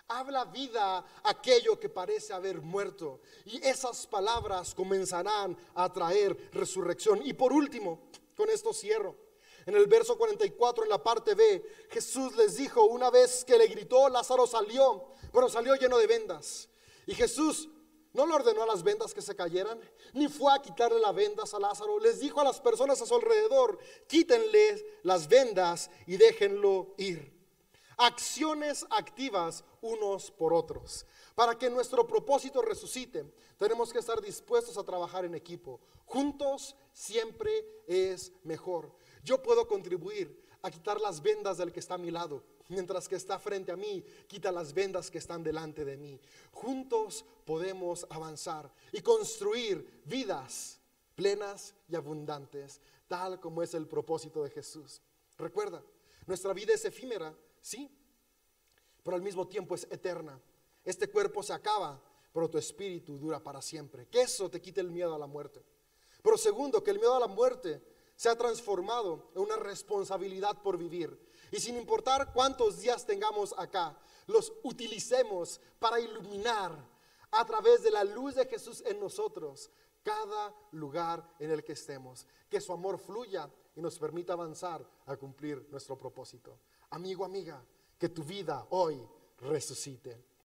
Habla 0.07 0.45
vida 0.45 1.03
aquello 1.23 1.79
que 1.79 1.89
parece 1.89 2.33
haber 2.33 2.61
muerto 2.61 3.21
y 3.45 3.65
esas 3.65 4.05
palabras 4.05 4.75
comenzarán 4.75 5.57
a 5.73 5.91
traer 5.91 6.49
resurrección. 6.51 7.21
Y 7.25 7.33
por 7.33 7.51
último, 7.51 7.99
con 8.35 8.49
esto 8.49 8.73
cierro. 8.73 9.15
En 9.65 9.75
el 9.75 9.87
verso 9.87 10.17
44, 10.17 10.83
en 10.83 10.89
la 10.89 11.01
parte 11.01 11.33
B, 11.35 11.63
Jesús 11.89 12.35
les 12.35 12.57
dijo, 12.57 12.83
una 12.85 13.09
vez 13.09 13.45
que 13.45 13.57
le 13.57 13.67
gritó, 13.67 14.09
Lázaro 14.09 14.47
salió, 14.47 15.05
pero 15.31 15.47
salió 15.49 15.75
lleno 15.75 15.97
de 15.97 16.07
vendas. 16.07 16.67
Y 17.05 17.13
Jesús 17.13 17.69
no 18.13 18.25
le 18.25 18.33
ordenó 18.33 18.63
a 18.63 18.67
las 18.67 18.83
vendas 18.83 19.13
que 19.13 19.21
se 19.21 19.35
cayeran, 19.35 19.79
ni 20.13 20.27
fue 20.27 20.53
a 20.53 20.61
quitarle 20.61 20.99
las 20.99 21.15
vendas 21.15 21.53
a 21.53 21.59
Lázaro. 21.59 21.99
Les 21.99 22.19
dijo 22.19 22.41
a 22.41 22.43
las 22.43 22.59
personas 22.59 23.01
a 23.01 23.05
su 23.05 23.15
alrededor, 23.15 23.79
quítenle 24.07 24.99
las 25.03 25.27
vendas 25.27 25.89
y 26.07 26.17
déjenlo 26.17 26.93
ir. 26.97 27.39
Acciones 27.97 28.85
activas 28.89 29.63
unos 29.81 30.31
por 30.31 30.53
otros. 30.53 31.05
Para 31.35 31.57
que 31.57 31.69
nuestro 31.69 32.05
propósito 32.05 32.61
resucite, 32.61 33.25
tenemos 33.57 33.93
que 33.93 33.99
estar 33.99 34.19
dispuestos 34.21 34.77
a 34.77 34.83
trabajar 34.83 35.23
en 35.23 35.35
equipo. 35.35 35.79
Juntos 36.05 36.75
siempre 36.91 37.65
es 37.87 38.33
mejor. 38.43 38.91
Yo 39.23 39.41
puedo 39.41 39.67
contribuir 39.67 40.43
a 40.61 40.71
quitar 40.71 40.99
las 40.99 41.21
vendas 41.21 41.57
del 41.57 41.71
que 41.71 41.79
está 41.79 41.93
a 41.93 41.99
mi 41.99 42.11
lado 42.11 42.43
mientras 42.71 43.07
que 43.07 43.15
está 43.15 43.37
frente 43.37 43.71
a 43.71 43.75
mí, 43.75 44.03
quita 44.27 44.51
las 44.51 44.73
vendas 44.73 45.11
que 45.11 45.17
están 45.17 45.43
delante 45.43 45.83
de 45.85 45.97
mí. 45.97 46.19
Juntos 46.51 47.25
podemos 47.45 48.07
avanzar 48.09 48.73
y 48.91 49.01
construir 49.01 50.01
vidas 50.05 50.79
plenas 51.15 51.75
y 51.87 51.95
abundantes, 51.95 52.79
tal 53.07 53.39
como 53.39 53.61
es 53.61 53.73
el 53.73 53.87
propósito 53.87 54.43
de 54.43 54.49
Jesús. 54.49 55.01
Recuerda, 55.37 55.83
nuestra 56.25 56.53
vida 56.53 56.73
es 56.73 56.85
efímera, 56.85 57.35
sí, 57.59 57.91
pero 59.03 59.17
al 59.17 59.21
mismo 59.21 59.47
tiempo 59.47 59.75
es 59.75 59.83
eterna. 59.91 60.39
Este 60.83 61.09
cuerpo 61.09 61.43
se 61.43 61.53
acaba, 61.53 62.01
pero 62.33 62.49
tu 62.49 62.57
espíritu 62.57 63.17
dura 63.17 63.43
para 63.43 63.61
siempre. 63.61 64.07
Que 64.07 64.21
eso 64.21 64.49
te 64.49 64.61
quite 64.61 64.79
el 64.81 64.89
miedo 64.89 65.13
a 65.13 65.19
la 65.19 65.27
muerte. 65.27 65.61
Pero 66.23 66.37
segundo, 66.37 66.83
que 66.83 66.91
el 66.91 66.99
miedo 66.99 67.15
a 67.15 67.19
la 67.19 67.27
muerte 67.27 67.81
se 68.15 68.29
ha 68.29 68.37
transformado 68.37 69.31
en 69.35 69.41
una 69.41 69.57
responsabilidad 69.57 70.61
por 70.61 70.77
vivir 70.77 71.19
y 71.51 71.59
sin 71.59 71.77
importar 71.77 72.31
cuántos 72.33 72.79
días 72.79 73.05
tengamos 73.05 73.53
acá, 73.57 73.97
los 74.27 74.53
utilicemos 74.63 75.59
para 75.79 75.99
iluminar 75.99 76.71
a 77.31 77.45
través 77.45 77.83
de 77.83 77.91
la 77.91 78.03
luz 78.03 78.35
de 78.35 78.45
Jesús 78.45 78.81
en 78.85 78.99
nosotros 78.99 79.69
cada 80.03 80.53
lugar 80.71 81.23
en 81.39 81.51
el 81.51 81.63
que 81.63 81.73
estemos. 81.73 82.25
Que 82.49 82.61
su 82.61 82.73
amor 82.73 82.97
fluya 82.97 83.49
y 83.75 83.81
nos 83.81 83.99
permita 83.99 84.33
avanzar 84.33 84.85
a 85.05 85.15
cumplir 85.15 85.67
nuestro 85.69 85.97
propósito. 85.97 86.57
Amigo, 86.89 87.23
amiga, 87.23 87.63
que 87.97 88.09
tu 88.09 88.23
vida 88.23 88.65
hoy 88.71 89.01
resucite. 89.39 90.30